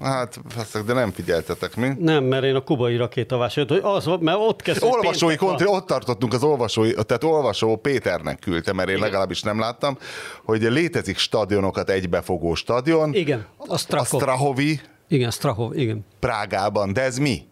[0.00, 1.88] Hát, faszak, de nem figyeltetek mi.
[1.98, 4.90] Nem, mert én a kubai rakétaválságot, hogy az, mert ott kezdtem.
[4.90, 9.98] Olvasói kontri, ott tartottunk az olvasói, tehát olvasó Péternek küldte, mert én legalábbis nem láttam,
[10.44, 13.14] hogy létezik stadionokat egybefogó stadion.
[13.14, 14.20] Igen, a A Strakov.
[14.20, 14.80] Strahovi
[15.12, 16.04] Igen, Strahov, igen.
[16.18, 17.42] Prágában, de ez mi?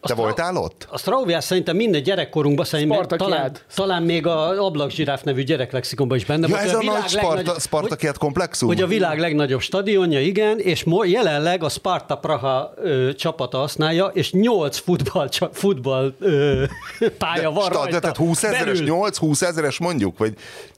[0.00, 0.86] Te voltál ott?
[0.90, 6.46] A Strauviás szerintem minden gyerekkorunkban szerintem talán, talán még a ablakzsiráf nevű gyereklexikonban is benne
[6.48, 6.66] Ja, volt.
[6.66, 8.68] ez hogy a nagy Sparta, Spartakiát komplexum?
[8.68, 14.06] Hogy a világ legnagyobb stadionja, igen, és mo- jelenleg a Sparta Praha ö, csapata használja,
[14.06, 16.64] és 8 futball, csa- futball ö,
[17.18, 17.98] pálya van Stad, rajta.
[17.98, 18.94] tehát 20 ezeres, belül.
[19.10, 20.18] 8-20 ezeres mondjuk?
[20.18, 20.34] Vagy,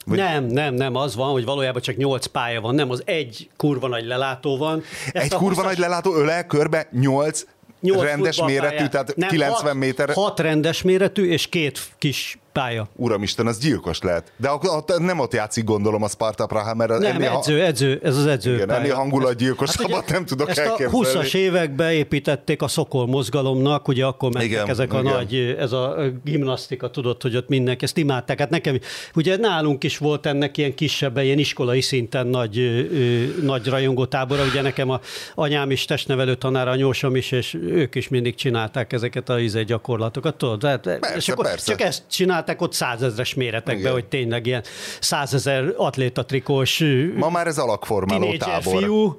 [0.07, 3.49] vagy Nem, nem, nem, az van, hogy valójában csak 8 pálya van, nem, az egy
[3.57, 4.83] kurva nagy lelátó van.
[5.13, 7.45] Ezt egy a kurva 20-as nagy lelátó ölel körbe 8
[7.83, 10.13] rendes méretű, tehát Nem, 90 hat, méter.
[10.13, 12.89] Hat rendes méretű, és két kis pálya.
[12.97, 14.33] Uramisten, az gyilkos lehet.
[14.37, 18.17] De ott, nem ott játszik gondolom a Sparta Praha, mert Nem, ennél, edző, edző, ez
[18.17, 18.55] az edző.
[18.55, 21.07] igen, ennél hangulatgyilkosabbat Hát ugye nem tudok ezt elképzelni.
[21.07, 25.13] a 20-as években építették a Szokol mozgalomnak, ugye akkor mentek Igen, ezek a igen.
[25.13, 25.95] nagy, ez a
[26.25, 28.39] gimnasztika, tudod, hogy ott mindenki ezt imádták.
[28.39, 28.79] Hát nekem,
[29.15, 34.63] ugye nálunk is volt ennek ilyen kisebb, ilyen iskolai szinten nagy, ö, nagy rajongótábora, ugye
[34.63, 35.01] nekem a
[35.35, 40.35] anyám is testnevelő tanára, anyósom is, és ők is mindig csinálták ezeket a izé gyakorlatokat,
[40.37, 40.59] tudod?
[40.59, 41.71] Tehát, Persze, és akkor persze.
[41.71, 42.03] csak ezt
[42.43, 43.93] csinálták ott százezres méretekben, Igen.
[43.93, 44.63] hogy tényleg ilyen
[45.01, 46.83] százezer atlétatrikós
[47.17, 48.83] Ma már ez alakformáló tábor.
[48.83, 49.17] fiú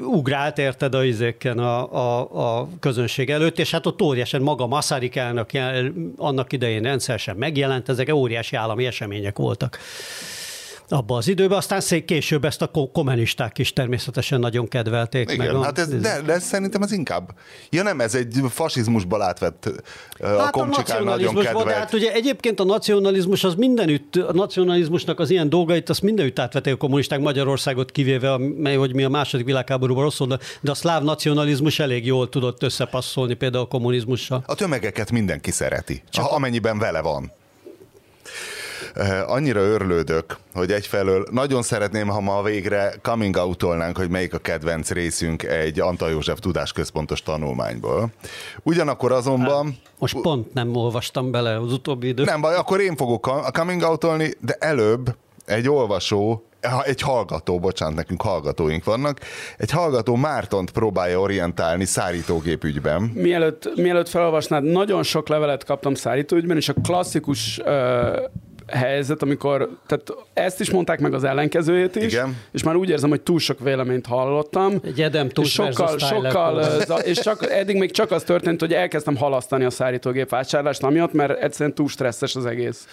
[0.00, 5.16] ugrált érted a izéken a, a, a közönség előtt, és hát ott óriásen maga Masaryk
[5.16, 5.50] elnök
[6.16, 9.78] annak idején rendszeresen megjelent, ezek óriási állami események voltak
[10.88, 15.26] abban az időben, aztán szép később ezt a ko- kommunisták is természetesen nagyon kedvelték.
[15.26, 17.30] meg Igen, a, hát ez, de, de ez szerintem ez inkább.
[17.70, 19.64] Ja nem, ez egy fasizmusból átvett,
[20.20, 21.78] hát a Hát a komcsikán nagyon nacionalizmusban, de kedvelt.
[21.78, 26.72] hát ugye egyébként a nacionalizmus az mindenütt, a nacionalizmusnak az ilyen dolgait, azt mindenütt átvették
[26.72, 28.40] a kommunisták Magyarországot kivéve, a-
[28.76, 33.34] hogy mi a második világháborúban rosszul, de, de a szláv nacionalizmus elég jól tudott összepasszolni
[33.34, 34.42] például a kommunizmussal.
[34.46, 37.32] A tömegeket mindenki szereti, Csak amennyiben vele van.
[38.96, 43.62] Eh, Annyira örlődök, hogy egyfelől nagyon szeretném, ha ma végre coming out
[43.94, 48.12] hogy melyik a kedvenc részünk egy Antal József tudásközpontos tanulmányból.
[48.62, 49.78] Ugyanakkor azonban...
[49.98, 52.26] Most pont nem olvastam bele az utóbbi időt.
[52.26, 54.04] Nem baj, akkor én fogok a coming out
[54.40, 56.44] de előbb egy olvasó,
[56.84, 59.20] egy hallgató, bocsánat, nekünk hallgatóink vannak,
[59.56, 63.02] egy hallgató Mártont próbálja orientálni szárítógép ügyben.
[63.02, 67.66] Mielőtt, mielőtt felolvasnád, nagyon sok levelet kaptam szállítóügyben, és a klasszikus uh,
[68.66, 72.36] helyzet, amikor, tehát ezt is mondták meg az ellenkezőjét is, Igen.
[72.52, 74.74] és már úgy érzem, hogy túl sok véleményt hallottam.
[74.84, 79.16] Egy Edem és sokkal, sokkal, za- és csak, eddig még csak az történt, hogy elkezdtem
[79.16, 82.86] halasztani a szállítógép vásárlást, amiatt, mert egyszerűen túl stresszes az egész.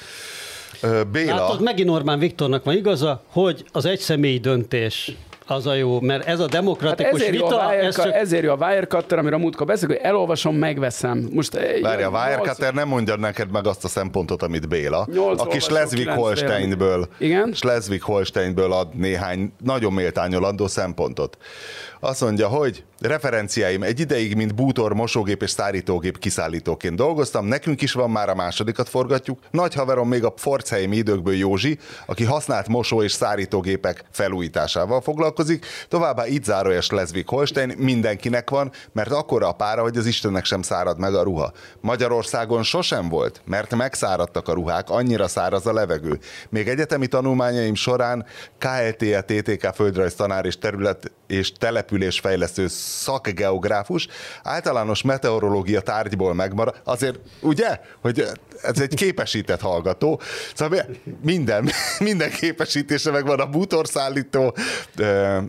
[1.12, 5.12] Béla, Látod, megint Orbán Viktornak van igaza, hogy az egy személyi döntés
[5.48, 8.44] az a jó, mert ez a Hát demokratikus ezért, jó a vita, ez csak ezért
[8.44, 11.30] jó a Wirecutter, amiről a múltkor beszélünk, hogy elolvasom, megveszem.
[11.34, 15.18] Most eh, Várja, nyolc- Wirecutter nem mondja neked meg azt a szempontot, amit Béla, aki
[15.18, 17.54] olvasó, Schleswig-Holsteinből Igen?
[17.54, 21.38] Schleswig-Holsteinből ad néhány nagyon méltányolandó szempontot.
[22.00, 27.92] Azt mondja, hogy referenciáim egy ideig, mint bútor, mosógép és szárítógép kiszállítóként dolgoztam, nekünk is
[27.92, 29.40] van már a másodikat forgatjuk.
[29.52, 35.66] Nagy haverom még a Pforzheimi időkből Józsi, aki használt mosó és szárítógépek felújításával foglalkozik.
[35.88, 41.00] Továbbá itt zárója Schleswig-Holstein mindenkinek van, mert akkora a pára, hogy az Istennek sem szárad
[41.00, 41.52] meg a ruha.
[41.82, 46.20] Magyarországon sosem volt, mert megszáradtak a ruhák, annyira száraz a levegő.
[46.50, 48.26] Még egyetemi tanulmányaim során
[48.58, 54.08] KLT-e TTK földrajz tanár és terület és településfejlesztő szakgeográfus
[54.44, 56.76] általános meteorológia tárgyból megmarad.
[56.84, 58.28] Azért, ugye, hogy
[58.62, 60.22] ez egy képesített hallgató,
[60.54, 60.86] szóval
[61.22, 61.70] minden,
[62.00, 64.56] minden képesítése megvan a bútorszállító.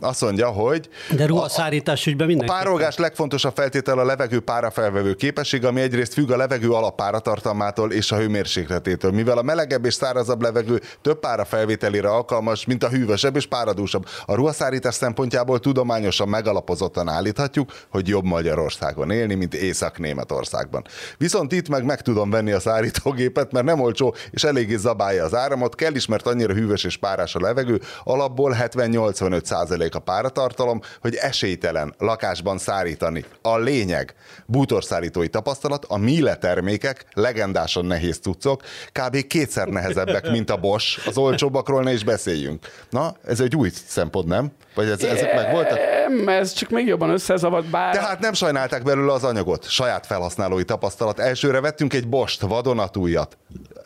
[0.01, 2.53] Azt mondja, hogy de ruhaszárítás ügyben a mindenki.
[2.53, 8.17] párolgás legfontosabb feltétel a levegő párafelvevő képesség, ami egyrészt függ a levegő alappáratartalmától és a
[8.17, 9.11] hőmérsékletétől.
[9.11, 14.07] Mivel a melegebb és szárazabb levegő több pára felvételére alkalmas, mint a hűvösebb és páradúsabb.
[14.25, 20.85] A ruhaszárítás szempontjából tudományosan megalapozottan állíthatjuk, hogy jobb Magyarországon élni, mint Észak-Németországban.
[21.19, 25.35] Viszont itt meg meg tudom venni a szárítógépet, mert nem olcsó és eléggé zabálja az
[25.35, 30.81] áramot, kell is, mert annyira hűvös és párás a levegő, alapból 70-85 százalék a páratartalom,
[31.01, 33.25] hogy esélytelen lakásban szárítani.
[33.43, 34.15] A lényeg,
[34.47, 38.63] bútorszállítói tapasztalat, a Miele termékek, legendásan nehéz cuccok,
[38.93, 39.27] kb.
[39.27, 42.67] kétszer nehezebbek, mint a Bosch, az olcsóbbakról ne is beszéljünk.
[42.91, 44.53] Na, ez egy új szempont, nem?
[44.75, 45.79] Vagy ez, ezek meg voltak?
[46.09, 47.95] Nem, ez csak még jobban összezavart, bár...
[47.95, 49.69] Tehát nem sajnálták belőle az anyagot.
[49.69, 51.19] Saját felhasználói tapasztalat.
[51.19, 53.39] Elsőre vettünk egy bost, vadonatújat.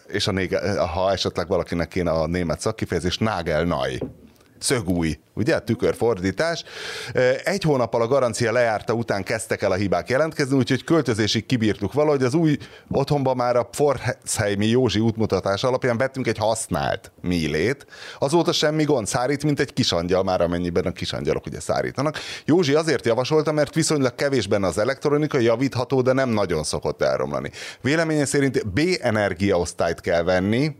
[0.06, 3.98] És a nége, ha esetleg valakinek kéne a német szakkifejezés, nágelnaj.
[4.58, 5.58] Szögúj, ugye?
[5.58, 6.64] Tükörfordítás.
[7.44, 12.22] Egy hónappal a garancia lejárta után kezdtek el a hibák jelentkezni, úgyhogy költözésig kibírtuk valahogy.
[12.22, 12.56] Az új
[12.90, 17.86] otthonban már a Forheimi Józsi útmutatás alapján vettünk egy használt mílét.
[18.18, 22.18] Azóta semmi gond, szárít, mint egy kisangyal, már amennyiben a kisangyalok ugye szárítanak.
[22.44, 27.50] Józsi azért javasolta, mert viszonylag kevés benne az elektronika, javítható, de nem nagyon szokott elromlani.
[27.80, 30.76] Véleménye szerint B energiaosztályt kell venni,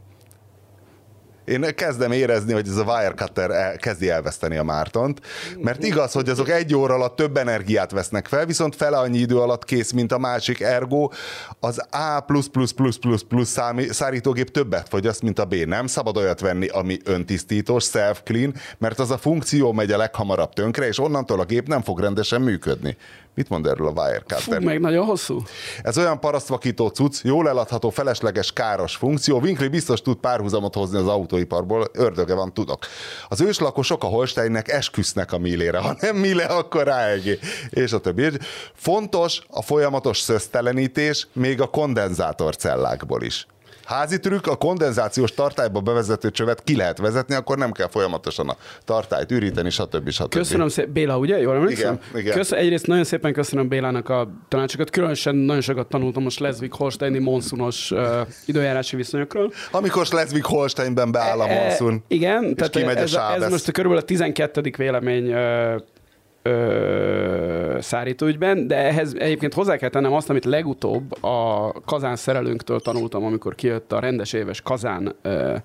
[1.49, 5.21] én kezdem érezni, hogy ez a Wirecutter el, kezdi elveszteni a Mártont,
[5.59, 9.39] mert igaz, hogy azok egy óra alatt több energiát vesznek fel, viszont fele annyi idő
[9.39, 11.11] alatt kész, mint a másik, ergo
[11.61, 12.25] az A+++++
[13.91, 15.55] szárítógép többet fogyaszt, mint a B.
[15.55, 20.87] Nem szabad olyat venni, ami öntisztítós, self-clean, mert az a funkció megy a leghamarabb tönkre,
[20.87, 22.97] és onnantól a gép nem fog rendesen működni.
[23.39, 24.61] Mit mond erről a Wirecutter?
[24.61, 25.43] meg nagyon hosszú.
[25.83, 29.41] Ez olyan parasztvakító cucc, jól eladható, felesleges, káros funkció.
[29.41, 32.87] Winkley biztos tud párhuzamot hozni az autóiparból, ördöge van, tudok.
[33.29, 37.39] Az őslakosok a Holsteinnek esküsznek a millére, ha nem mille, akkor AEG,
[37.71, 38.29] és a többi.
[38.75, 43.47] Fontos a folyamatos szöztelenítés, még a kondenzátorcellákból is.
[43.89, 48.57] Házi trükk, a kondenzációs tartályba bevezető csövet ki lehet vezetni, akkor nem kell folyamatosan a
[48.85, 50.11] tartályt üríteni, stb.
[50.11, 50.29] stb.
[50.29, 51.41] Köszönöm szépen, Béla, ugye?
[51.41, 51.99] Jól emlékszem?
[52.11, 52.37] Igen, igen.
[52.37, 57.91] Köszön, egyrészt nagyon szépen köszönöm Bélának a tanácsokat, különösen nagyon sokat tanultam a Schleswig-Holsteini monszunos
[57.91, 58.01] uh,
[58.47, 59.53] időjárási viszonyokról.
[59.71, 63.73] Amikor Schleswig-Holsteinben beáll a E, monszun, igen, és tehát kimegy ez, a, ez most a
[63.73, 64.73] körülbelül a 12.
[64.77, 65.77] vélemény ö,
[66.43, 73.25] ö, szárítóügyben, de ehhez egyébként hozzá kell tennem azt, amit legutóbb a kazán szerelőnktől tanultam,
[73.25, 75.57] amikor kijött a rendes éves kazán ö,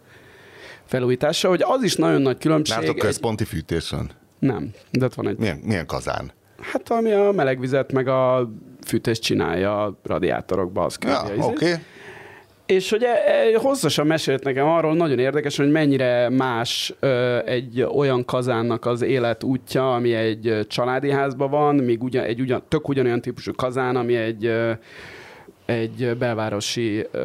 [0.85, 2.83] felújítása, hogy az is nagyon nagy különbség.
[2.83, 3.45] Egy- központi
[3.89, 4.09] van?
[4.39, 6.31] Nem, de ott van egy Milyen, milyen kazán?
[6.61, 8.49] Hát ami a melegvizet, meg a
[8.85, 11.39] fűtést csinálja a radiátorokba, az Ja, oké.
[11.41, 11.73] Okay.
[12.65, 16.93] És hogy e, e, hosszasan mesélt nekem arról, nagyon érdekes, hogy mennyire más
[17.45, 22.63] egy olyan kazánnak az élet útja, ami egy családi házban van, míg ugyan, egy ugyan,
[22.67, 24.51] tök ugyanolyan típusú kazán, ami egy,
[25.65, 27.19] egy belvárosi ö,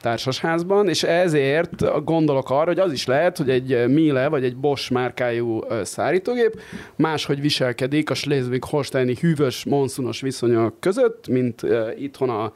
[0.00, 4.92] társasházban, és ezért gondolok arra, hogy az is lehet, hogy egy Miele vagy egy Bosch
[4.92, 6.60] márkájú ö, szárítógép
[6.96, 12.52] máshogy viselkedik a Schleswig-Holsteini hűvös, monszunos viszonyok között, mint ö, itthon a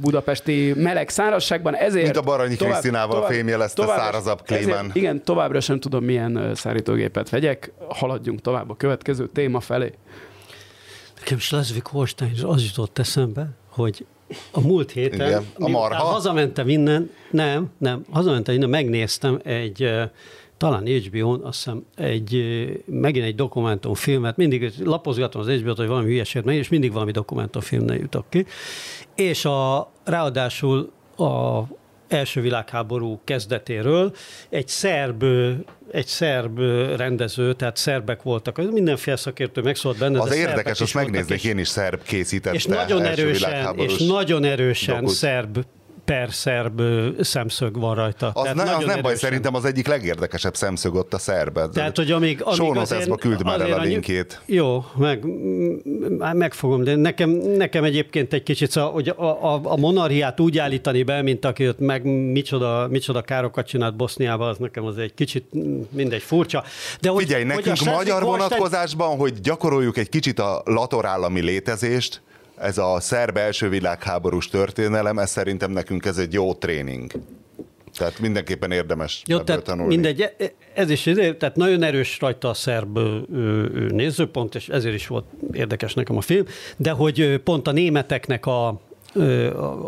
[0.00, 2.04] budapesti meleg szárazságban, ezért...
[2.04, 4.78] Mint a Baranyi Krisztinával fémjelezte szárazabb klímán.
[4.78, 7.72] Ezért, igen, továbbra sem tudom, milyen szárítógépet vegyek.
[7.88, 9.92] Haladjunk tovább a következő téma felé.
[11.16, 14.06] Nekem Schleswig-Holstein az jutott eszembe, hogy
[14.50, 16.04] a múlt héten, Igen, a marha.
[16.04, 19.90] hazamentem innen, nem, nem, hazamentem innen, megnéztem egy,
[20.56, 22.42] talán HBO-n, azt hiszem, egy,
[22.86, 27.98] megint egy dokumentumfilmet, mindig lapozgatom az HBO-t, hogy valami hülyeséget meg, és mindig valami dokumentumfilmnél
[27.98, 28.46] jutok ki.
[29.14, 31.62] És a, ráadásul a
[32.08, 34.12] első világháború kezdetéről
[34.48, 35.24] egy szerb,
[35.90, 36.58] egy szerb
[36.96, 40.20] rendező, tehát szerbek voltak, mindenféle szakértő megszólt benne.
[40.20, 45.14] Az érdekes, azt megnéznék, én is szerb készítette és nagyon erősen, és nagyon erősen dokut.
[45.14, 45.64] szerb
[46.06, 46.82] per szerb
[47.20, 48.30] szemszög van rajta.
[48.34, 49.16] Az, Tehát ne, az nem baj, erősen.
[49.16, 51.58] szerintem az egyik legérdekesebb szemszög ott a szerb.
[51.72, 54.40] Tehát, hogy amíg, amíg notes-ba küld már el a linkét.
[54.46, 59.22] Jó, meg, m- megfogom, de nekem, nekem egyébként egy kicsit, szóval, hogy a,
[59.54, 64.48] a, a monarhiát úgy állítani be, mint aki ott meg micsoda, micsoda károkat csinált Boszniában,
[64.48, 65.44] az nekem az egy kicsit
[65.90, 66.64] mindegy furcsa.
[67.00, 71.40] De hogy, Figyelj, hogy a nekünk magyar Schleswig-Holstein- vonatkozásban, hogy gyakoroljuk egy kicsit a latorállami
[71.40, 72.22] létezést,
[72.58, 77.12] ez a szerb első világháborús történelem, ez szerintem nekünk ez egy jó tréning.
[77.96, 79.94] Tehát mindenképpen érdemes Jó, ebből tehát tanulni.
[79.94, 82.98] mindegy, e- ez is, ide- tehát nagyon erős rajta a szerb
[83.90, 86.44] nézőpont, és ezért is volt érdekes nekem a film,
[86.76, 88.80] de hogy pont a németeknek a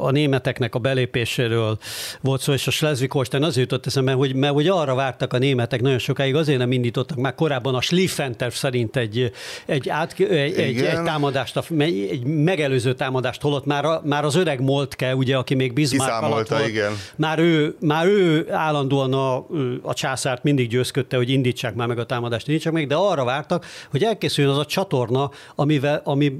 [0.00, 1.78] a németeknek a belépéséről
[2.20, 5.80] volt szó, és a Schleswig-Holstein azért jutott eszembe, hogy, mert hogy arra vártak a németek
[5.80, 9.32] nagyon sokáig, azért nem indítottak már korábban a Schlieffen-terv szerint egy,
[9.66, 14.60] egy, át, egy, egy, egy támadást, egy megelőző támadást, holott már, a, már az öreg
[14.60, 16.92] Moltke, ugye, aki még Bismarck alatt volt, igen.
[17.16, 19.36] már ő, már ő állandóan a,
[19.82, 23.66] a császárt mindig győzködte, hogy indítsák már meg a támadást, indítsák meg, de arra vártak,
[23.90, 26.32] hogy elkészüljön az a csatorna, amivel, ami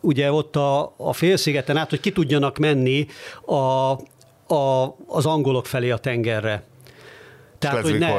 [0.00, 3.06] ugye ott a, a félszigeten át, hogy ki tudjanak menni
[3.46, 3.54] a,
[4.54, 6.62] a, az angolok felé a tengerre.
[7.58, 8.12] Tehát, hogy ne.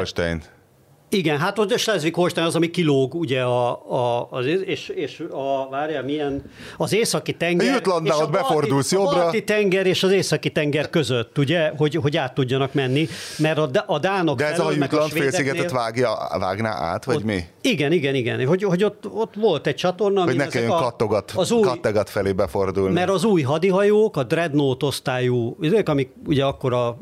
[1.09, 5.69] Igen, hát ott a Schleswig-Holstein az, ami kilóg, ugye, a, a, az, és, és a,
[5.69, 6.43] várjál, milyen,
[6.77, 7.73] az északi tenger.
[7.73, 9.19] Jutlandnál a ott befordulsz balti, jobbra.
[9.19, 13.57] A balti tenger és az északi tenger között, ugye, hogy, hogy át tudjanak menni, mert
[13.57, 17.23] a, a dánok De ez a felől, meg Jutland félszigetet vágja, vágná át, vagy ott,
[17.23, 17.43] mi?
[17.61, 21.31] Igen, igen, igen, hogy, hogy ott, ott volt egy csatorna, Hogy ne kelljen a- kattogat,
[21.35, 22.93] az új, kattegat felé befordulni.
[22.93, 26.97] mert az új hadihajók, a Dreadnought osztályú, ezek, amik ugye akkor a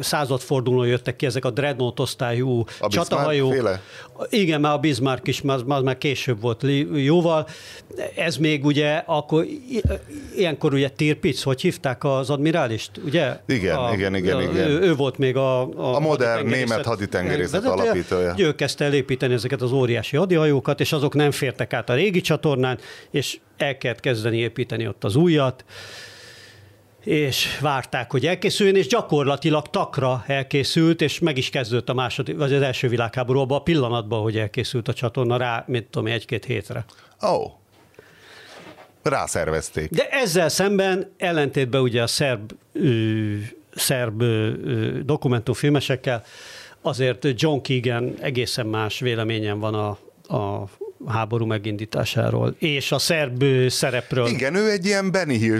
[0.00, 3.37] századfordulón jöttek ki, ezek a Dreadnought osztályú Bismarck csatahajók.
[3.46, 3.80] Féle?
[4.28, 7.48] Igen, már a Bismarck is, már, már, már később volt jóval.
[8.16, 9.46] Ez még ugye, akkor
[10.36, 13.36] ilyenkor ugye Tirpitz, hogy hívták az admirálist, ugye?
[13.46, 14.68] Igen, a, igen, igen, a, igen.
[14.68, 15.62] Ő, ő volt még a...
[15.62, 18.34] A, A modern német haditengerészet alapítója.
[18.36, 22.20] Ő kezdte el építeni ezeket az óriási hadihajókat, és azok nem fértek át a régi
[22.20, 22.78] csatornán,
[23.10, 25.64] és el kellett kezdeni építeni ott az újat,
[27.04, 32.52] és várták, hogy elkészüljön, és gyakorlatilag takra elkészült, és meg is kezdődött a második, vagy
[32.52, 36.84] az első világháború abban a pillanatban, hogy elkészült a csatorna rá, mint tudom, egy-két hétre.
[37.22, 37.28] Ó.
[37.28, 37.52] Oh.
[39.02, 39.90] Rászervezték.
[39.90, 43.34] De ezzel szemben ellentétben ugye a szerb, ö,
[43.74, 44.50] szerb ö,
[45.04, 46.24] dokumentumfilmesekkel
[46.80, 49.88] azért John Keegan egészen más véleményen van a,
[50.36, 50.64] a
[51.06, 54.26] háború megindításáról, és a szerb szerepről.
[54.26, 55.58] Igen, ő egy ilyen Benny Hill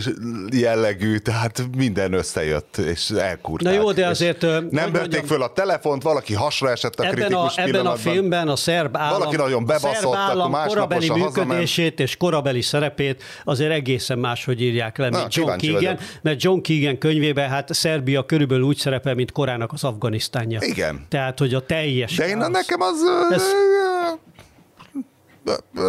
[0.53, 3.72] jellegű, tehát minden összejött, és elkurták.
[3.72, 7.24] Na jó, de azért, Nem vették föl a telefont, valaki hasra esett a Ebben a,
[7.26, 11.36] kritikus ebben a filmben a szerb állam, Valaki nagyon a bebaszott, szerb állam korabeli hazament.
[11.36, 16.01] működését és korabeli szerepét azért egészen máshogy írják le, Na, mint John kíváncsi Keegan, vagyok.
[16.22, 20.59] mert John Keegan könyvében hát Szerbia körülbelül úgy szerepel, mint korának az Afganisztánja.
[20.62, 21.07] Igen.
[21.09, 22.53] Tehát, hogy a teljes De én káosz.
[22.53, 22.97] nekem az...
[23.30, 23.43] Ez-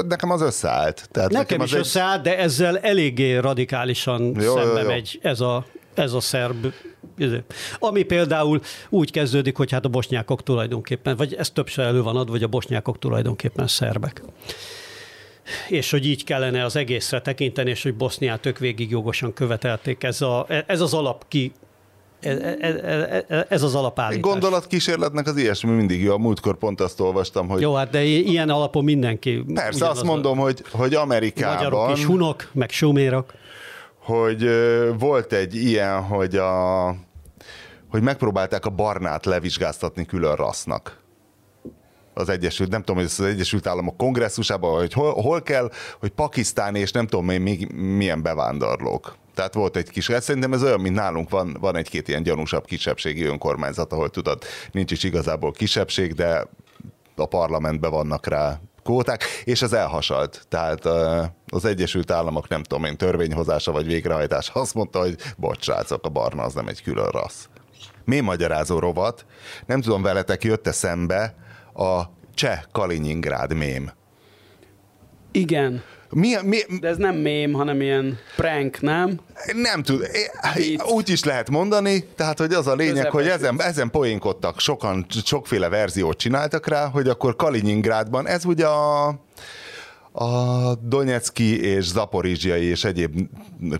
[0.07, 1.09] Nekem az összeállt.
[1.11, 4.87] Tehát Nekem is az összeállt, de ezzel eléggé radikálisan Jó, jó, jó, szembe jó.
[4.87, 6.73] megy ez a, ez a szerb.
[7.79, 12.31] Ami például úgy kezdődik, hogy hát a bosnyákok tulajdonképpen, vagy ez többször elő van adva,
[12.31, 14.21] hogy a bosnyákok tulajdonképpen szerbek.
[15.67, 20.03] És hogy így kellene az egészre tekinteni, és hogy Boszniát ők végig jogosan követelték.
[20.03, 21.51] Ez, a, ez az alap ki,
[22.19, 24.31] ez, ez, ez az alapállítás.
[24.31, 26.13] gondolatkísérletnek az ilyesmi mindig jó.
[26.13, 29.43] A múltkor pont azt olvastam, hogy Jó, hát de ilyen alapon mindenki.
[29.53, 33.33] persze azt a- mondom, hogy, hogy Magyarok Amerikában, is hunok, meg sumérok.
[33.99, 34.49] hogy
[34.99, 36.95] volt egy ilyen, hogy a
[37.89, 40.97] hogy megpróbálták a barnát levizsgáztatni külön rassznak.
[42.13, 46.75] Az Egyesült, nem tudom, hogy az Egyesült Államok kongresszusában, hogy hol, hol kell, hogy Pakisztán
[46.75, 49.17] és nem tudom még, még milyen bevándorlók.
[49.35, 52.65] Tehát volt egy kis, hát szerintem ez olyan, mint nálunk van, van egy-két ilyen gyanúsabb
[52.65, 56.47] kisebbségi önkormányzat, ahol tudod, nincs is igazából kisebbség, de
[57.15, 60.45] a parlamentben vannak rá kvóták, és ez elhasalt.
[60.49, 60.85] Tehát
[61.47, 66.09] az Egyesült Államok, nem tudom én, törvényhozása vagy végrehajtása azt mondta, hogy bocs, srácok, a
[66.09, 67.45] barna az nem egy külön rassz.
[68.05, 69.25] Mi magyarázó rovat,
[69.65, 71.35] nem tudom, veletek jött-e szembe
[71.73, 72.01] a
[72.33, 73.91] cseh Kaliningrád mém.
[75.31, 75.83] Igen.
[76.11, 79.19] Mi, mi, De ez nem mém, hanem ilyen prank, nem?
[79.55, 80.07] nem tud,
[80.91, 85.05] úgy is lehet mondani, tehát hogy az a lényeg, Közepes hogy ezen, ezen poénkodtak, sokan,
[85.23, 89.07] sokféle verziót csináltak rá, hogy akkor Kaliningrádban, ez ugye a,
[90.11, 93.29] a Donetszki és Zaporizsiai és egyéb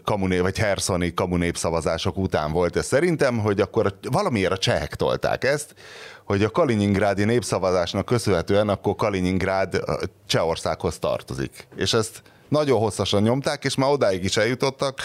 [0.03, 5.75] kamuné, vagy herszoni kamunépszavazások után volt ez szerintem, hogy akkor valamiért a csehek tolták ezt,
[6.23, 9.79] hogy a Kaliningrádi népszavazásnak köszönhetően akkor Kaliningrád
[10.27, 11.67] Csehországhoz tartozik.
[11.75, 14.99] És ezt nagyon hosszasan nyomták, és már odáig is eljutottak,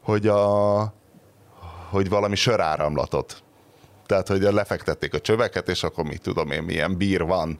[0.00, 0.94] hogy, a,
[1.90, 3.42] hogy valami söráramlatot.
[4.06, 7.58] Tehát, hogy lefektették a csöveket, és akkor mit tudom én, milyen bír van.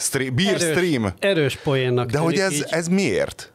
[0.00, 1.12] Stream, beer Erős, stream.
[1.18, 2.64] erős poénnak De hogy ez, így.
[2.68, 3.52] ez miért?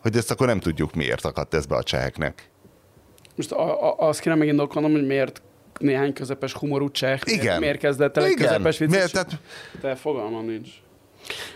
[0.00, 2.50] Hogy ezt akkor nem tudjuk, miért akadt ez be a cseheknek.
[3.36, 5.42] Most a, a, azt kéne megindokolnom, hogy miért
[5.78, 7.58] néhány közepes humorú cseh, miért- Igen.
[7.58, 8.46] miért kezdett el egy Igen.
[8.46, 8.94] közepes vicces?
[8.96, 9.12] Miért?
[9.12, 9.30] Tehát,
[9.80, 10.68] Te fogalmam nincs.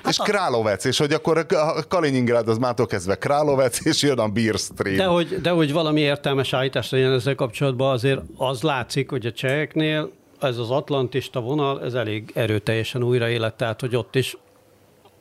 [0.08, 4.54] és Královec, és hogy akkor a Kaliningrád az mától kezdve Královec, és jön a beer
[4.54, 4.96] stream.
[4.96, 9.32] De hogy, de hogy valami értelmes állítás legyen ezzel kapcsolatban, azért az látszik, hogy a
[9.32, 10.10] cseheknél
[10.46, 14.36] ez az atlantista vonal, ez elég erőteljesen újraélet, tehát hogy ott is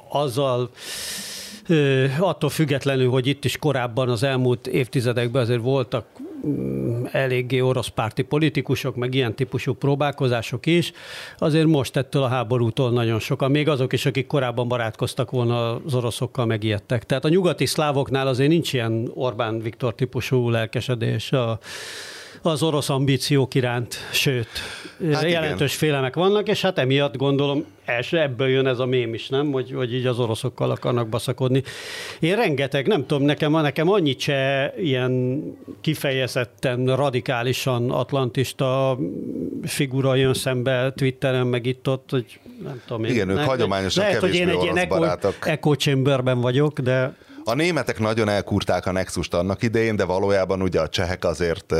[0.09, 0.69] azzal
[2.19, 6.05] attól függetlenül, hogy itt is korábban az elmúlt évtizedekben azért voltak
[6.47, 10.91] mm, eléggé orosz párti politikusok, meg ilyen típusú próbálkozások is,
[11.37, 15.93] azért most ettől a háborútól nagyon sokan, még azok is, akik korábban barátkoztak volna az
[15.93, 17.05] oroszokkal, megijedtek.
[17.05, 21.59] Tehát a nyugati szlávoknál azért nincs ilyen Orbán Viktor típusú lelkesedés a,
[22.41, 24.47] az orosz ambíciók iránt, sőt,
[25.03, 25.41] Hát hát igen.
[25.41, 29.51] jelentős félelmek vannak, és hát emiatt gondolom, első ebből jön ez a mém is, nem?
[29.51, 31.63] Hogy, hogy így az oroszokkal akarnak baszakodni.
[32.19, 35.43] Én rengeteg, nem tudom, nekem, nekem annyi cseh ilyen
[35.81, 38.97] kifejezetten, radikálisan atlantista
[39.63, 43.03] figura jön szembe Twitteren, meg itt ott, hogy nem tudom.
[43.03, 45.35] én- Igen, ők ne- hagyományosan lehet, hogy én egy ilyen echo, barátok.
[45.47, 47.15] echo chamberben vagyok, de
[47.47, 51.73] A németek nagyon elkurták a Nexust annak idején, de valójában ugye a csehek azért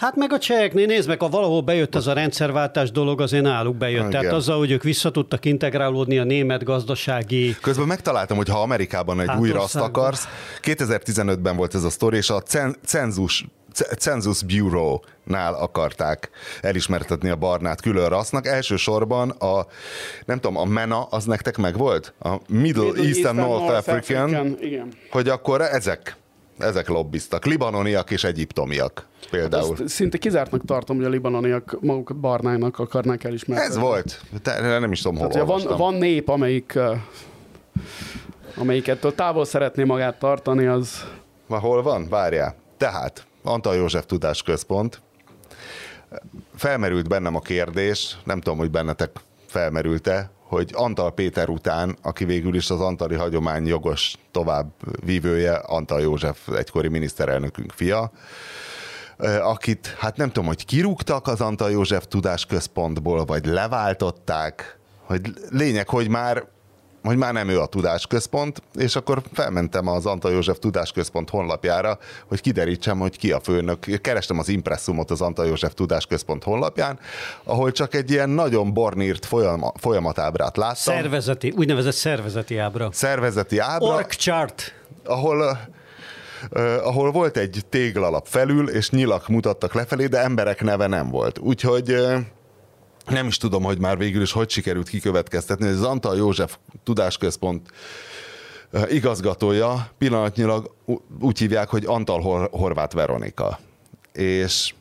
[0.00, 3.76] Hát meg a cseheknél, nézd meg, ha valahol bejött ez a rendszerváltás dolog, azért náluk
[3.76, 3.98] bejött.
[3.98, 4.10] Igen.
[4.10, 9.20] Tehát azzal, hogy ők vissza tudtak integrálódni a német gazdasági Közben megtaláltam, hogy ha Amerikában
[9.20, 9.88] egy Hát új raszt országban.
[10.04, 10.28] akarsz,
[10.62, 13.44] 2015-ben volt ez a sztori, és a cen- cenzus,
[13.98, 16.30] Census Bureau-nál akarták
[16.60, 18.46] elismertetni a barnát külön rassznak.
[18.46, 19.66] Elsősorban a,
[20.24, 22.14] nem tudom, a MENA, az nektek meg volt?
[22.20, 24.92] A Middle, Middle East and North, African, Igen.
[25.10, 26.16] hogy akkor ezek,
[26.62, 27.44] ezek lobbiztak.
[27.44, 29.72] Libanoniak és egyiptomiak például.
[29.72, 33.64] Azt szinte kizártnak tartom, hogy a libanoniak magukat barnának akarnák elismerni.
[33.64, 34.20] Ez volt.
[34.42, 36.78] Te, nem is tudom, hol Tehát, van, van nép, amelyik,
[38.56, 41.04] amelyik ettől távol szeretné magát tartani, az
[41.46, 42.08] Ma hol van?
[42.08, 42.54] Várjál.
[42.76, 45.02] Tehát, Antal József Tudásközpont.
[46.56, 49.10] Felmerült bennem a kérdés, nem tudom, hogy bennetek
[49.46, 56.48] felmerült-e, hogy Antal Péter után, aki végül is az antali hagyomány jogos továbbvívője, Antal József
[56.48, 58.10] egykori miniszterelnökünk fia,
[59.42, 66.08] akit, hát nem tudom, hogy kirúgtak az Antal József Tudásközpontból, vagy leváltották, hogy lényeg, hogy
[66.08, 66.44] már
[67.02, 71.98] hogy már nem ő a tudásközpont, és akkor felmentem az Antal József Tudásközpont honlapjára,
[72.28, 74.00] hogy kiderítsem, hogy ki a főnök.
[74.00, 76.98] Kerestem az impresszumot az Antal József Tudásközpont honlapján,
[77.44, 80.94] ahol csak egy ilyen nagyon bornírt folyam, folyamatábrát láttam.
[80.94, 82.88] szervezeti, úgynevezett szervezeti ábra.
[82.92, 84.74] Szervezeti ábra, Org chart.
[85.04, 85.58] ahol
[86.50, 91.38] Uh, ahol volt egy téglalap felül, és nyilak mutattak lefelé, de emberek neve nem volt.
[91.38, 92.18] Úgyhogy uh,
[93.10, 97.70] nem is tudom, hogy már végül is hogy sikerült kikövetkeztetni, hogy az Antal József Tudásközpont
[98.72, 100.74] uh, igazgatója pillanatnyilag
[101.20, 103.58] úgy hívják, hogy Antal Hor- Horváth Veronika.
[104.12, 104.74] És,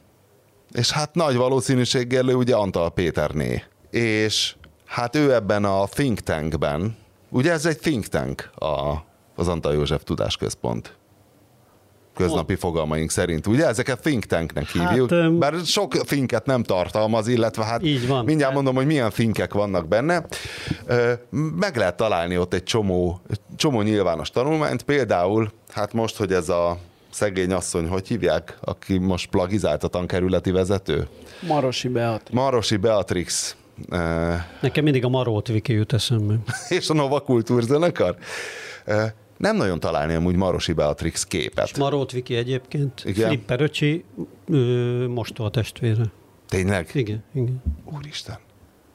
[0.72, 3.64] és hát nagy valószínűséggel ő ugye Antal Péterné.
[3.92, 4.56] És
[4.86, 6.98] hát ő ebben a think tankben,
[7.30, 9.06] ugye ez egy think tank a,
[9.36, 10.99] az Antal József Tudásközpont
[12.24, 13.48] köznapi fogalmaink szerint.
[13.48, 18.26] Ugye ezeket think tanknek hívjuk, Hát, bár sok thinket nem tartalmaz, illetve hát Így van.
[18.26, 20.26] mindjárt mondom, hogy milyen thinkek vannak benne.
[21.60, 23.22] Meg lehet találni ott egy csomó,
[23.56, 26.78] csomó nyilvános tanulmányt, például, hát most, hogy ez a
[27.10, 31.08] szegény asszony, hogy hívják, aki most plagizált a tankerületi vezető?
[31.48, 32.30] Marosi Beat.
[32.32, 33.56] Marosi Beatrix
[34.62, 36.36] Nekem mindig a Marót Viki jut eszembe.
[36.70, 38.16] és a Nova Kultúr zenekar.
[39.40, 41.78] Nem nagyon találni amúgy Marosi Beatrix képet.
[41.78, 43.02] Marót Viki egyébként.
[43.06, 43.28] Igen.
[43.28, 44.04] Flipper öcsi,
[44.48, 46.04] ö, mostoha testvére.
[46.48, 46.90] Tényleg?
[46.94, 47.64] Igen, igen.
[47.98, 48.38] Úristen.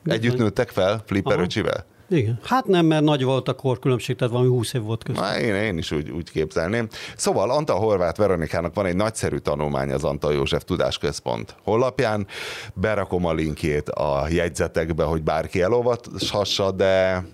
[0.05, 1.43] Együtt nőttek fel Flipper Aha.
[1.43, 1.87] öcsivel?
[2.09, 2.39] Igen.
[2.43, 5.23] Hát nem, mert nagy volt a korkülönbség, tehát valami 20 év volt között.
[5.23, 6.89] Na, én, én is úgy, úgy képzelném.
[7.17, 12.27] Szóval Antal Horváth Veronikának van egy nagyszerű tanulmány az Antal József Tudásközpont honlapján.
[12.75, 17.25] Berakom a linkjét a jegyzetekbe, hogy bárki elolvashassa, de,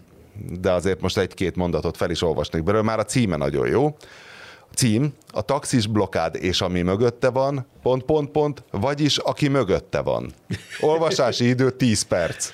[0.60, 2.84] de azért most egy-két mondatot fel is olvasnék belőle.
[2.84, 3.96] Már a címe nagyon jó.
[4.74, 10.32] Cím, a taxis blokád és ami mögötte van, pont, pont, pont, vagyis aki mögötte van.
[10.80, 12.50] Olvasási idő 10 perc.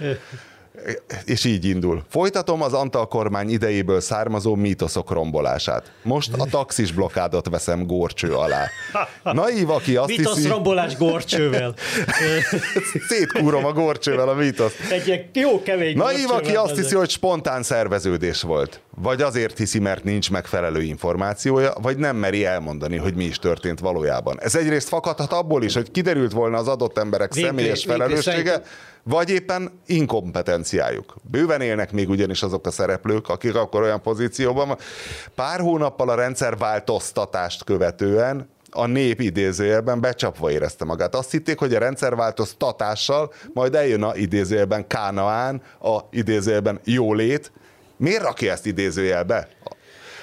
[1.24, 2.04] És így indul.
[2.08, 5.92] Folytatom az Antal kormány idejéből származó mítoszok rombolását.
[6.02, 8.68] Most a taxis blokádot veszem górcső alá.
[9.22, 11.74] Naív, aki azt Mitosz hiszi, rombolás gorcsővel.
[13.08, 14.76] szétkúrom a górcsővel a mítoszt.
[14.90, 18.80] Egy jó kemény Naív, aki azt hiszi, hogy spontán szerveződés volt.
[19.02, 23.80] Vagy azért hiszi, mert nincs megfelelő információja, vagy nem meri elmondani, hogy mi is történt
[23.80, 24.40] valójában.
[24.40, 28.62] Ez egyrészt fakadhat abból is, hogy kiderült volna az adott emberek Winkler- személyes felelőssége,
[29.02, 31.16] vagy éppen inkompetenciájuk.
[31.30, 34.78] Bőven élnek még ugyanis azok a szereplők, akik akkor olyan pozícióban van.
[35.34, 41.14] Pár hónappal a rendszerváltoztatást követően a nép idézőjelben becsapva érezte magát.
[41.14, 47.52] Azt hitték, hogy a rendszerváltoztatással majd eljön a idézőjelben Kánaán, a idézőjelben jólét.
[47.96, 49.48] Miért rakja ezt idézőjelbe?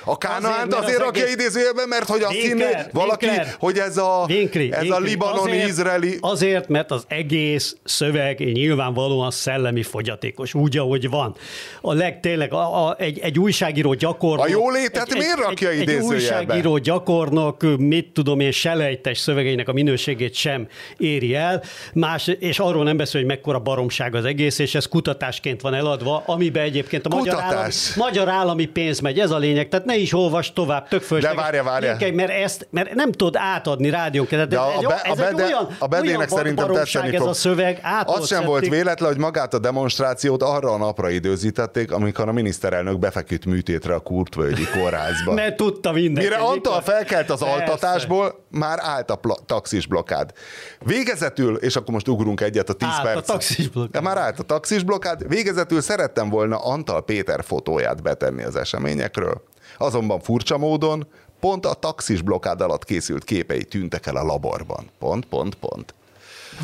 [0.05, 3.55] A Kánaánt Azért, azért, az rakja egész- idézőjelbe, mert hogy azt hinné Winkler, valaki, Winkler.
[3.59, 5.09] hogy ez a, Vinkli, ez a Vinkli.
[5.09, 6.17] libanoni-izraeli...
[6.21, 11.35] Azért, mert az egész szöveg nyilvánvalóan szellemi fogyatékos, úgy, ahogy van.
[11.81, 14.45] A leg, tényleg a, a, egy, egy újságíró gyakornok...
[14.45, 16.15] A jólétet egy, miért egy, rakja egy, egy idézőjelbe?
[16.15, 22.83] újságíró gyakornok, mit tudom én, selejtes szövegeinek a minőségét sem éri el, Más, és arról
[22.83, 27.15] nem beszél, hogy mekkora baromság az egész, és ez kutatásként van eladva, amiben egyébként a
[27.15, 31.01] magyar állami, magyar állami pénz megy, ez a lényeg, tehát ne is olvas tovább, tök
[31.01, 31.37] fölösleges.
[31.37, 31.89] De várja, várja.
[31.89, 34.47] Linkelj, mert, ezt, mert nem tudod átadni rádiónként.
[34.47, 37.29] De a, ez, be, a, ez egy bede, olyan, a bedének szerintem tetszeni ez fog.
[37.29, 37.81] a szöveg.
[38.05, 42.99] Az sem volt véletlen, hogy magát a demonstrációt arra a napra időzítették, amikor a miniszterelnök
[42.99, 45.33] befeküdt műtétre a Kurtvölgyi kórházba.
[45.43, 46.29] Mert tudta mindenki.
[46.29, 47.53] Mire Antal felkelt az Persze.
[47.55, 50.31] altatásból, már állt a pla- taxis blokád.
[50.79, 53.25] Végezetül, és akkor most ugrunk egyet a 10 Állt a perc.
[53.27, 53.91] taxis blokkád.
[53.91, 55.27] De már állt a taxis blokád.
[55.27, 59.41] Végezetül szerettem volna Antal Péter fotóját betenni az eseményekről.
[59.77, 61.07] Azonban furcsa módon
[61.39, 64.89] pont a taxis blokád alatt készült képei tűntek el a laborban.
[64.99, 65.93] Pont, pont, pont.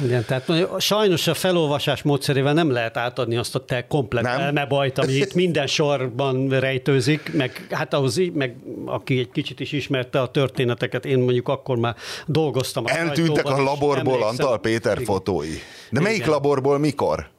[0.03, 0.51] Igen, tehát
[0.81, 4.39] sajnos a felolvasás módszerével nem lehet átadni azt a te komplet Nem.
[4.39, 8.55] elmebajt, ami itt minden sorban rejtőzik, meg hát ahhoz, í- meg
[8.85, 11.95] aki egy kicsit is ismerte a történeteket, én mondjuk akkor már
[12.25, 12.83] dolgoztam.
[12.85, 14.23] a Eltűntek a laborból.
[14.23, 15.53] Antal Péter fotói.
[15.89, 16.29] De melyik Igen.
[16.29, 17.29] laborból mikor?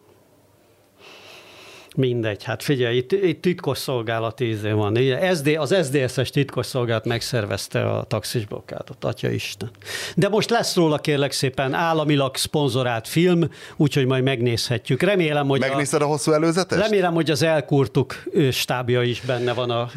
[1.97, 4.97] Mindegy, hát figyelj, itt, itt titkos szolgálati ízé van.
[5.35, 9.71] SD, az SZDSZ-es titkos szolgálat megszervezte a taxis blokkádot, atya Isten.
[10.17, 15.03] De most lesz róla kérlek szépen államilag szponzorált film, úgyhogy majd megnézhetjük.
[15.03, 16.81] Remélem, hogy a, Megnézted a hosszú előzetest?
[16.83, 19.91] remélem, hogy az elkurtuk stábja is benne van a,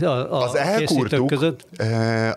[0.00, 1.66] a, a Az a elkurtuk, között.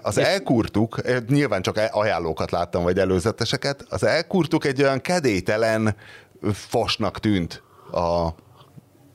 [0.02, 5.96] az elkurtuk, eh, nyilván csak ajánlókat láttam, vagy előzeteseket, az elkurtuk egy olyan kedélytelen
[6.52, 8.30] fosnak tűnt a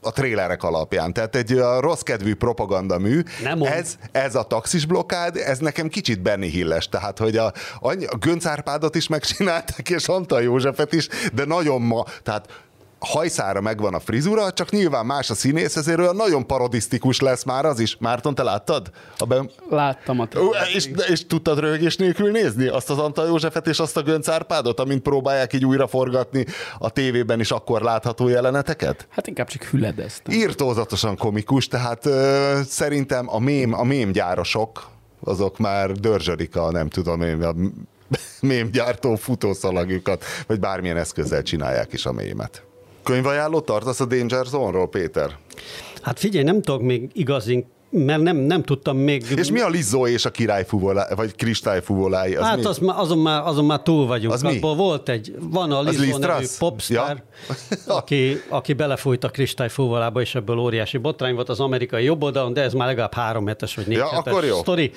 [0.01, 1.13] a trélerek alapján.
[1.13, 3.21] Tehát egy olyan rossz kedvű propagandamű.
[3.43, 8.17] Nem ez, ez a taxis blokkád, ez nekem kicsit Benny Hilles, tehát hogy a, a
[8.19, 12.67] Gönc Árpádot is megcsinálták, és Antal Józsefet is, de nagyon ma, tehát
[12.99, 17.65] hajszára megvan a frizura, csak nyilván más a színész, ezért olyan nagyon parodisztikus lesz már
[17.65, 17.97] az is.
[17.99, 18.91] Márton, te láttad?
[19.17, 19.41] A be...
[19.69, 20.27] Láttam a
[20.73, 24.79] és, és tudtad röhögés nélkül nézni azt az Antal Józsefet és azt a Gönc Árpádot,
[24.79, 26.45] amint próbálják így újra forgatni
[26.79, 29.07] a tévében is akkor látható jeleneteket?
[29.09, 30.35] Hát inkább csak hüledeztem.
[30.35, 34.87] Írtózatosan komikus, tehát ö, szerintem a mém, a mémgyárosok,
[35.23, 37.53] azok már dörzsölik a nem tudom én, a
[38.41, 42.63] mémgyártó futószalagjukat, vagy bármilyen eszközzel csinálják is a mémet.
[43.09, 45.37] Könyvajánlót tartasz a Danger Zone-ról, Péter?
[46.01, 49.23] Hát figyelj, nem tudok még igazin, mert nem, nem tudtam még...
[49.35, 52.35] És mi a Lizzó és a király fuvolá, vagy kristály fuvolái?
[52.35, 52.65] Az hát mi?
[52.65, 54.33] az, azon, már, azon már túl vagyunk.
[54.33, 54.55] Az mi?
[54.55, 57.55] Abból volt egy, van a Lizzo Liz nevű popstar, Ja.
[57.97, 62.73] aki, aki belefújt a kristályfúvalába, és ebből óriási botrány volt az amerikai jobboldalon, de ez
[62.73, 64.57] már legalább három hetes vagy négy Ja, hetes akkor jó.
[64.57, 64.91] sztori.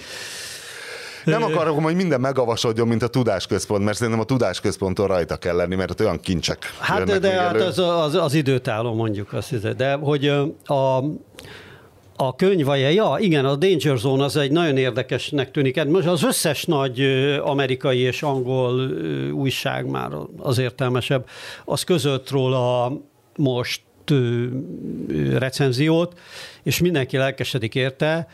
[1.24, 5.74] Nem akarom, hogy minden megavasodjon, mint a tudásközpont, mert szerintem a tudásközponton rajta kell lenni,
[5.74, 9.76] mert ott olyan kincsek Hát de még hát az, az, az időtálló mondjuk, azt hiszem.
[9.76, 10.26] De hogy
[10.64, 10.96] a,
[12.16, 15.76] a könyvaja, ja, igen, a Danger Zone az egy nagyon érdekesnek tűnik.
[15.76, 17.00] Hát Most az összes nagy
[17.42, 18.90] amerikai és angol
[19.32, 21.28] újság már az értelmesebb,
[21.64, 22.92] az közölt róla
[23.36, 23.82] most
[25.32, 26.18] recenziót,
[26.62, 28.28] és mindenki lelkesedik érte.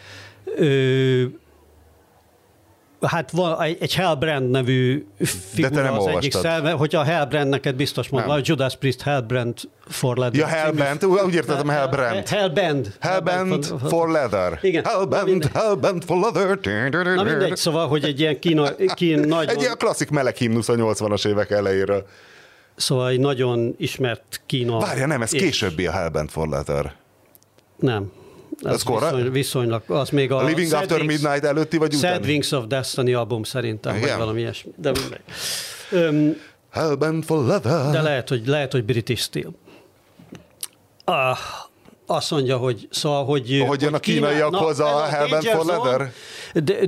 [3.06, 5.06] Hát van egy, Hellbrand nevű
[5.52, 6.42] figura nem az egyik olvastad.
[6.42, 8.24] szelve, hogyha Hellbrand neked biztos Nem.
[8.24, 10.40] hogy Judas Priest Hellbrand for Leather.
[10.40, 12.28] Ja, Hellbent, úgy értettem Hellbrand.
[12.28, 12.92] Hellband.
[13.00, 14.58] Hellbent for leather.
[14.62, 14.84] Igen.
[15.24, 15.50] Mindegy.
[15.54, 16.58] Hellbent for leather.
[17.14, 20.74] Na mindegy, szóval, hogy egy ilyen kína, kín, nagyon, Egy ilyen klasszik meleg himnusz a
[20.74, 22.06] 80-as évek elejéről.
[22.76, 24.78] szóval egy nagyon ismert kína.
[24.78, 26.92] Várja, nem, ez és- későbbi a Hellbent for leather.
[27.76, 28.12] Nem.
[28.62, 31.92] Ez korra- viszony, viszonylag, az még a, A Living Sad After Wings- Midnight előtti vagy
[31.92, 32.26] Sad utáni?
[32.26, 34.18] Wings of Destiny album szerintem, vagy Igen?
[34.18, 34.72] valami ilyesmi.
[34.76, 35.20] De mindegy.
[35.90, 36.36] Öm,
[36.70, 37.90] Hellbent for leather.
[37.90, 39.50] De lehet, hogy, lehet, hogy British Steel.
[41.04, 41.38] Ah,
[42.10, 43.64] azt mondja, hogy szóval, hogy...
[43.66, 46.12] Hogy jön a Kína- kínaiakhoz a ez Hellbent Danger for Zone- Leather?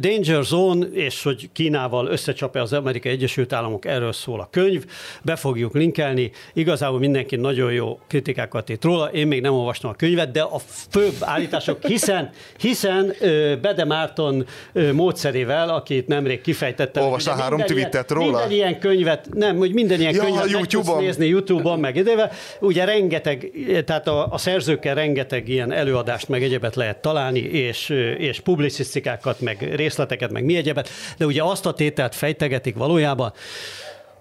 [0.00, 4.84] Danger Zone, és hogy Kínával összecsapja az Amerikai Egyesült Államok, erről szól a könyv,
[5.22, 6.30] be fogjuk linkelni.
[6.54, 10.58] Igazából mindenki nagyon jó kritikákat írt róla, én még nem olvastam a könyvet, de a
[10.90, 13.14] főbb állítások, hiszen, hiszen
[13.62, 14.46] Bede Márton
[14.92, 17.02] módszerével, akit nemrég kifejtettem.
[17.02, 18.30] Olvastál ugye három tweetet róla?
[18.30, 21.02] Minden ilyen könyvet, nem, hogy minden ilyen Ja, könyvet a YouTube-on.
[21.02, 22.30] nézni YouTube-on, meg idével.
[22.60, 23.50] Ugye rengeteg,
[23.86, 25.09] tehát a, a szerzőkkel rengeteg
[25.48, 27.88] ilyen előadást, meg egyebet lehet találni, és,
[28.18, 30.88] és publicisztikákat, meg részleteket, meg mi egyebet,
[31.18, 33.32] de ugye azt a tételt fejtegetik valójában,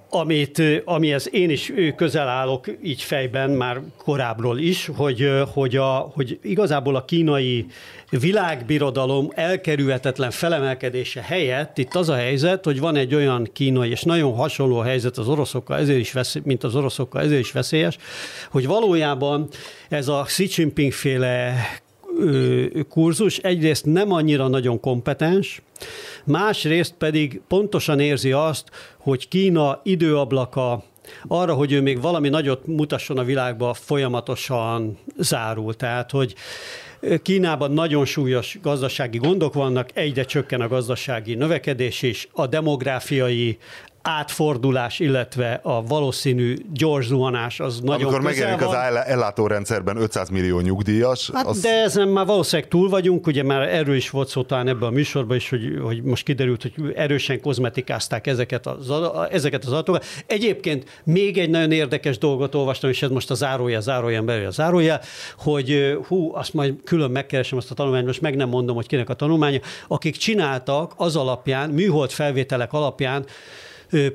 [0.09, 6.39] amit, amihez én is közel állok így fejben már korábbról is, hogy, hogy, a, hogy
[6.41, 7.65] igazából a kínai
[8.09, 14.33] világbirodalom elkerülhetetlen felemelkedése helyett itt az a helyzet, hogy van egy olyan kínai, és nagyon
[14.33, 17.97] hasonló helyzet az oroszokkal, ezért is veszély, mint az oroszokkal, ezért is veszélyes,
[18.49, 19.47] hogy valójában
[19.89, 21.53] ez a Xi Jinping féle
[22.89, 25.61] kurzus egyrészt nem annyira nagyon kompetens,
[26.25, 30.83] másrészt pedig pontosan érzi azt, hogy Kína időablaka
[31.27, 35.75] arra, hogy ő még valami nagyot mutasson a világba, folyamatosan zárul.
[35.75, 36.35] Tehát, hogy
[37.21, 43.57] Kínában nagyon súlyos gazdasági gondok vannak, egyre csökken a gazdasági növekedés is, a demográfiai
[44.09, 48.73] átfordulás, illetve a valószínű gyors zuhanás az nagyon Amikor megjelenik az
[49.05, 53.95] ellátórendszerben 500 millió nyugdíjas, Hát az de ezen már valószínűleg túl vagyunk, ugye már erről
[53.95, 58.27] is volt szó talán ebben a műsorban is, hogy, hogy most kiderült, hogy erősen kozmetikázták
[58.27, 58.91] ezeket az,
[59.31, 60.05] ezeket az adatokat.
[60.25, 64.51] Egyébként még egy nagyon érdekes dolgot olvastam, és ez most a zárója, záróján belül a
[64.51, 64.99] zárója,
[65.37, 69.09] hogy hú, azt majd külön megkeresem azt a tanulmányt, most meg nem mondom, hogy kinek
[69.09, 73.25] a tanulmánya, akik csináltak az alapján, műhold felvételek alapján,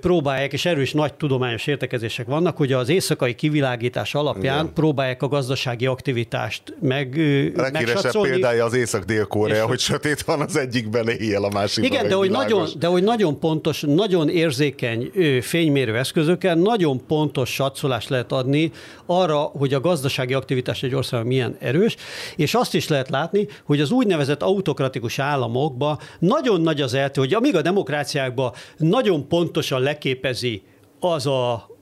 [0.00, 4.72] próbálják, és erős nagy tudományos értekezések vannak, hogy az éjszakai kivilágítás alapján Igen.
[4.74, 7.16] próbálják a gazdasági aktivitást meg,
[7.56, 11.92] leghíresebb példája az Észak-Dél-Korea, És- hogy sötét van az egyikben, éjjel a másikban.
[11.92, 15.10] Igen, de hogy, nagyon, de hogy nagyon pontos, nagyon érzékeny
[15.40, 18.70] fénymérő eszközökkel nagyon pontos satszolást lehet adni
[19.06, 21.96] arra, hogy a gazdasági aktivitás egy országban milyen erős,
[22.36, 27.34] és azt is lehet látni, hogy az úgynevezett autokratikus államokban nagyon nagy az eltő, hogy
[27.34, 29.28] amíg a demokráciákban nagyon
[29.64, 30.62] pontosan leképezi
[31.00, 31.72] az a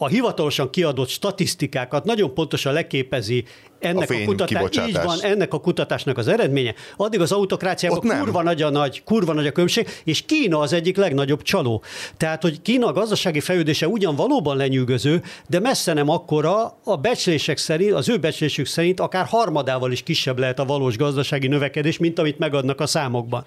[0.00, 3.44] a hivatalosan kiadott statisztikákat nagyon pontosan leképezi
[3.78, 8.42] ennek A a, kutatás, így van, ennek a kutatásnak az eredménye, addig az autokráciában kurva
[8.42, 11.82] nagy a nagy, kurva nagy a különbség, és Kína az egyik legnagyobb csaló.
[12.16, 17.92] Tehát, hogy Kína gazdasági fejlődése ugyan valóban lenyűgöző, de messze nem akkora, a becslések szerint,
[17.92, 22.38] az ő becslésük szerint akár harmadával is kisebb lehet a valós gazdasági növekedés, mint amit
[22.38, 23.44] megadnak a számokban.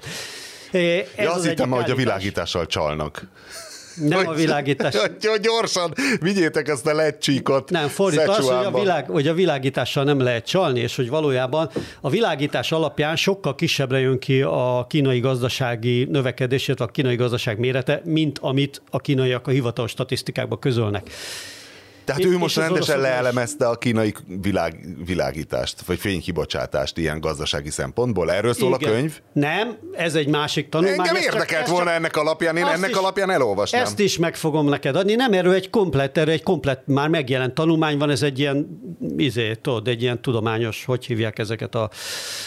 [0.72, 0.82] Ez
[1.18, 3.28] Ja, azt az hittem, hogy a világítással csalnak.
[3.96, 4.96] Nem a világítás.
[5.02, 9.34] Hogy, hogy gyorsan vigyétek ezt a lecsíkot Nem, fordítva az, hogy a, világ, hogy a
[9.34, 11.70] világítással nem lehet csalni, és hogy valójában
[12.02, 17.60] a világítás alapján sokkal kisebbre jön ki a kínai gazdasági növekedés, illetve a kínai gazdaság
[17.60, 21.10] mérete, mint amit a kínaiak a hivatalos statisztikákban közölnek.
[22.16, 28.32] Tehát ő most rendesen oroszok leelemezte a kínai világ, világítást, vagy fénykibocsátást ilyen gazdasági szempontból.
[28.32, 28.90] Erről szól Igen.
[28.90, 29.20] a könyv?
[29.34, 31.00] Nem, ez egy másik tanulmány.
[31.00, 33.82] Engem ez csak- érdekelt ez volna csak- ennek alapján, én ennek is- alapján elolvasnám.
[33.84, 35.16] Ezt is meg fogom neked adni.
[35.16, 38.68] Nem, erről egy komplet, erről egy komplet, már megjelent tanulmány van, ez egy ilyen,
[39.18, 41.90] izé, tudod, egy ilyen tudományos, hogy hívják ezeket a,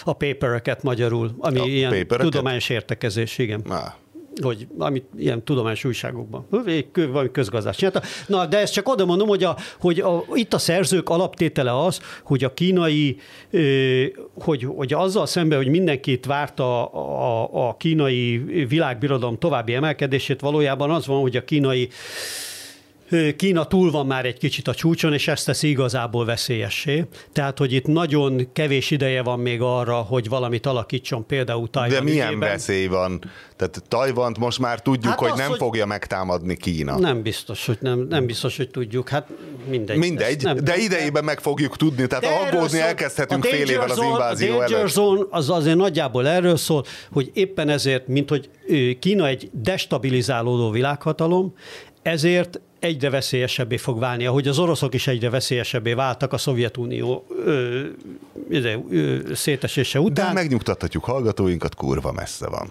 [0.04, 2.20] a papereket magyarul, ami A ilyen papereket?
[2.30, 3.62] tudományos értekezés, igen.
[3.64, 3.94] Na,
[4.42, 6.46] hogy amit ilyen tudományos újságokban,
[6.94, 8.02] valami közgazdás csinálta.
[8.26, 12.00] Na, de ezt csak oda mondom, hogy, a, hogy a, itt a szerzők alaptétele az,
[12.22, 13.16] hogy a kínai,
[14.34, 18.36] hogy, hogy azzal szemben, hogy mindenkit várta a, a, a kínai
[18.68, 21.88] világbirodalom további emelkedését, valójában az van, hogy a kínai
[23.36, 27.04] Kína túl van már egy kicsit a csúcson, és ezt teszi igazából veszélyessé.
[27.32, 32.02] Tehát, hogy itt nagyon kevés ideje van még arra, hogy valamit alakítson például Tajvan De
[32.10, 32.48] milyen ügyében.
[32.48, 33.30] veszély van?
[33.56, 36.98] Tehát Tajvant most már tudjuk, Hát hogy az, nem hogy- fogja megtámadni Kína.
[36.98, 39.08] Nem biztos, hogy nem, nem biztos, hogy tudjuk.
[39.08, 39.28] Hát
[39.68, 39.96] mindegy.
[39.96, 43.98] Mindegy, nem, de idejében meg fogjuk tudni, tehát De aggódni szól- elkezdhetünk fél évvel az
[44.02, 44.88] invázió A előtt.
[44.88, 48.48] zone az azért nagyjából erről szól, hogy éppen ezért, mint hogy
[48.98, 51.54] Kína egy destabilizálódó világhatalom,
[52.02, 57.80] ezért egyre veszélyesebbé fog válni, ahogy az oroszok is egyre veszélyesebbé váltak a Szovjetunió ö,
[58.50, 60.34] ide, ö, szétesése De után.
[60.34, 62.70] megnyugtathatjuk hallgatóinkat, kurva messze van.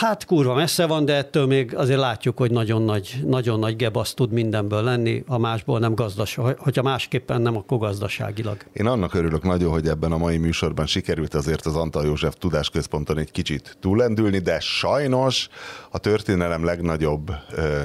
[0.00, 4.14] Hát kurva messze van, de ettől még azért látjuk, hogy nagyon nagy, nagyon nagy gebasz
[4.14, 8.56] tud mindenből lenni, a másból nem gazdaság, hogyha másképpen nem, akkor gazdaságilag.
[8.72, 13.18] Én annak örülök nagyon, hogy ebben a mai műsorban sikerült azért az Antal József Tudásközponton
[13.18, 15.48] egy kicsit túllendülni, de sajnos
[15.90, 17.30] a történelem legnagyobb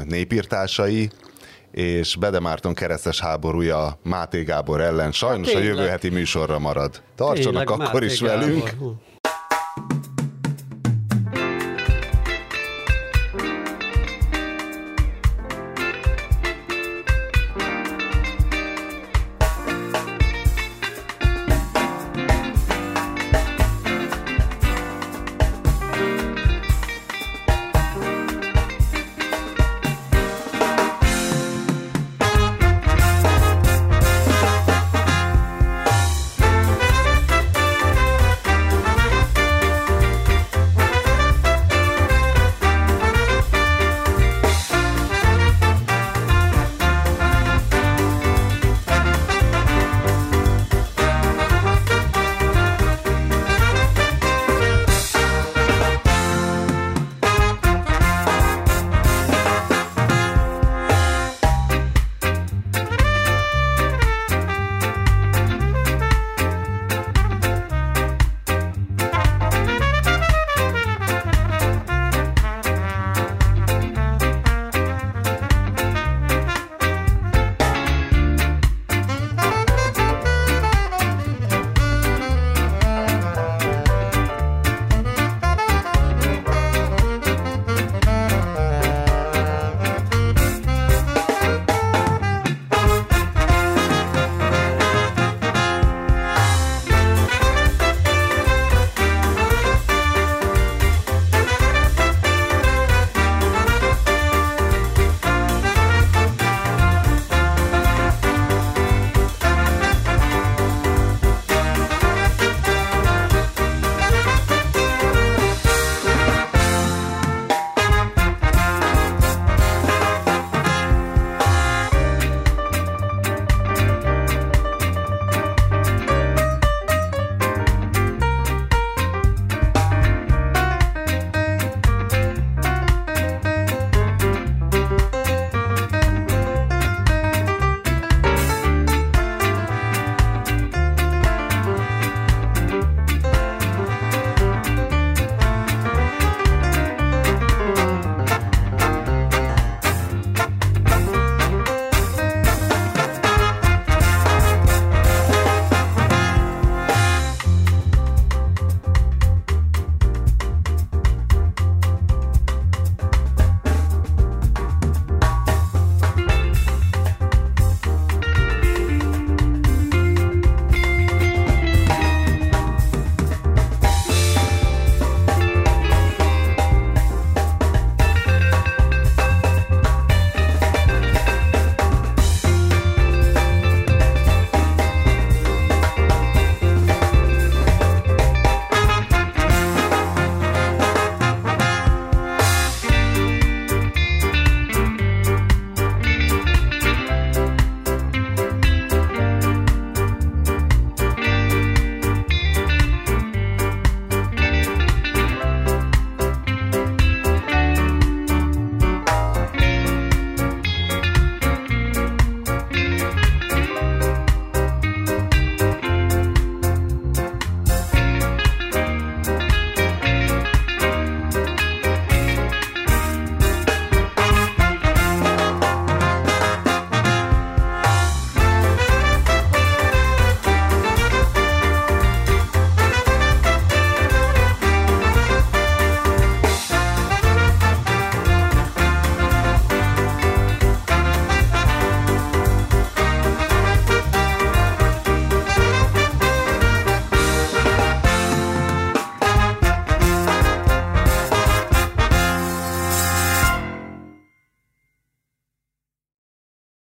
[0.06, 1.10] népírtásai
[1.72, 5.76] és Bede Márton keresztes háborúja Máté Gábor ellen sajnos a Tényleg.
[5.76, 7.02] jövő heti műsorra marad.
[7.16, 8.64] Tartsanak Tényleg, akkor Máté is velünk.
[8.64, 8.94] Gábor.